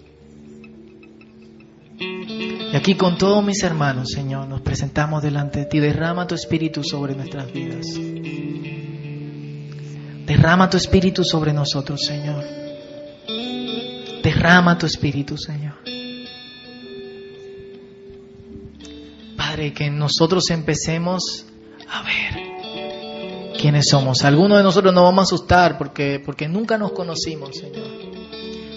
Y 1.99 2.75
aquí 2.75 2.95
con 2.95 3.19
todos 3.19 3.43
mis 3.45 3.61
hermanos, 3.61 4.09
Señor, 4.09 4.47
nos 4.47 4.61
presentamos 4.61 5.21
delante 5.21 5.59
de 5.59 5.65
ti. 5.65 5.79
Derrama 5.79 6.25
tu 6.25 6.33
espíritu 6.33 6.83
sobre 6.83 7.13
nuestras 7.13 7.51
vidas. 7.51 7.85
Derrama 10.25 10.69
tu 10.69 10.77
espíritu 10.77 11.23
sobre 11.23 11.53
nosotros, 11.53 12.01
Señor. 12.03 12.62
Derrama 14.43 14.77
tu 14.77 14.85
espíritu, 14.85 15.37
Señor. 15.37 15.75
Padre, 19.37 19.73
que 19.73 19.89
nosotros 19.89 20.49
empecemos 20.49 21.45
a 21.89 22.03
ver 22.03 23.53
quiénes 23.57 23.87
somos. 23.87 24.25
Algunos 24.25 24.57
de 24.57 24.65
nosotros 24.65 24.93
nos 24.93 25.05
vamos 25.05 25.21
a 25.21 25.23
asustar 25.23 25.77
porque, 25.77 26.21
porque 26.23 26.49
nunca 26.49 26.77
nos 26.77 26.91
conocimos, 26.91 27.55
Señor. 27.55 27.87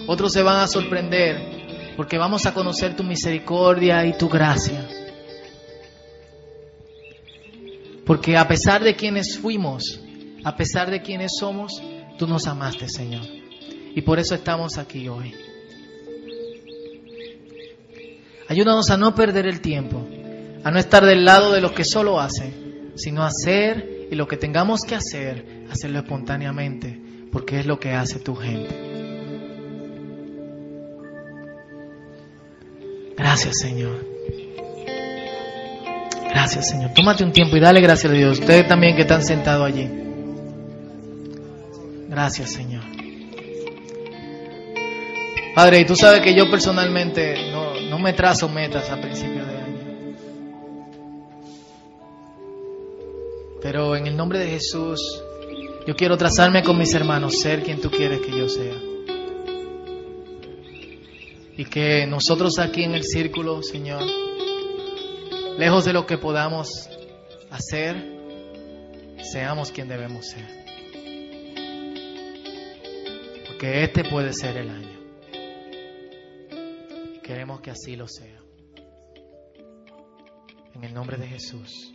Otros 0.07 0.31
se 0.31 0.41
van 0.41 0.61
a 0.61 0.67
sorprender 0.69 1.95
porque 1.97 2.17
vamos 2.17 2.45
a 2.45 2.53
conocer 2.53 2.95
tu 2.95 3.03
misericordia 3.03 4.05
y 4.05 4.17
tu 4.17 4.29
gracia. 4.29 4.87
Porque 8.05 8.37
a 8.37 8.47
pesar 8.47 8.85
de 8.85 8.95
quienes 8.95 9.37
fuimos, 9.37 9.99
a 10.45 10.55
pesar 10.55 10.89
de 10.89 11.01
quienes 11.01 11.33
somos, 11.37 11.73
tú 12.17 12.25
nos 12.25 12.47
amaste, 12.47 12.87
Señor. 12.87 13.23
Y 13.93 14.01
por 14.03 14.17
eso 14.17 14.33
estamos 14.33 14.77
aquí 14.77 15.09
hoy. 15.09 15.35
Ayúdanos 18.49 18.89
a 18.89 18.97
no 18.97 19.13
perder 19.13 19.45
el 19.45 19.61
tiempo, 19.61 20.07
a 20.63 20.71
no 20.71 20.79
estar 20.79 21.05
del 21.05 21.25
lado 21.25 21.51
de 21.51 21.61
los 21.61 21.73
que 21.73 21.83
solo 21.83 22.19
hacen, 22.19 22.91
sino 22.95 23.23
hacer 23.23 24.07
y 24.09 24.15
lo 24.15 24.27
que 24.27 24.37
tengamos 24.37 24.81
que 24.81 24.95
hacer, 24.95 25.65
hacerlo 25.69 25.99
espontáneamente, 25.99 26.99
porque 27.31 27.59
es 27.59 27.65
lo 27.65 27.79
que 27.79 27.91
hace 27.91 28.19
tu 28.19 28.35
gente. 28.35 28.87
Gracias, 33.17 33.59
Señor. 33.59 34.05
Gracias, 36.29 36.69
Señor. 36.69 36.91
Tómate 36.93 37.23
un 37.23 37.31
tiempo 37.31 37.57
y 37.57 37.59
dale 37.59 37.81
gracias 37.81 38.11
a 38.11 38.15
Dios. 38.15 38.39
Ustedes 38.39 38.67
también 38.67 38.95
que 38.95 39.01
están 39.01 39.23
sentados 39.23 39.65
allí. 39.65 39.89
Gracias, 42.09 42.51
Señor. 42.51 42.83
Padre, 45.55 45.79
y 45.79 45.85
tú 45.85 45.95
sabes 45.95 46.21
que 46.21 46.35
yo 46.35 46.49
personalmente 46.51 47.51
no, 47.51 47.73
no 47.89 47.99
me 47.99 48.13
trazo 48.13 48.49
metas 48.49 48.89
a 48.89 48.99
principio 48.99 49.45
de 49.45 49.57
año. 49.57 49.67
Pero 53.61 53.95
en 53.95 54.07
el 54.07 54.15
nombre 54.15 54.39
de 54.39 54.47
Jesús, 54.47 54.99
yo 55.85 55.95
quiero 55.95 56.17
trazarme 56.17 56.63
con 56.63 56.77
mis 56.77 56.93
hermanos, 56.93 57.39
ser 57.39 57.63
quien 57.63 57.81
tú 57.81 57.89
quieres 57.89 58.19
que 58.21 58.37
yo 58.37 58.49
sea. 58.49 58.75
Y 61.55 61.65
que 61.65 62.05
nosotros 62.05 62.59
aquí 62.59 62.83
en 62.83 62.93
el 62.93 63.03
círculo, 63.03 63.63
Señor, 63.63 64.03
lejos 65.57 65.85
de 65.85 65.93
lo 65.93 66.05
que 66.05 66.17
podamos 66.17 66.89
hacer, 67.49 67.95
seamos 69.23 69.71
quien 69.71 69.87
debemos 69.87 70.27
ser. 70.27 70.45
Porque 73.47 73.83
este 73.83 74.03
puede 74.03 74.33
ser 74.33 74.57
el 74.57 74.69
año. 74.69 74.96
Queremos 77.27 77.59
que 77.59 77.71
así 77.71 77.97
lo 77.97 78.07
sea. 78.07 78.41
En 80.73 80.83
el 80.85 80.93
nombre 80.93 81.17
de 81.17 81.27
Jesús. 81.27 81.93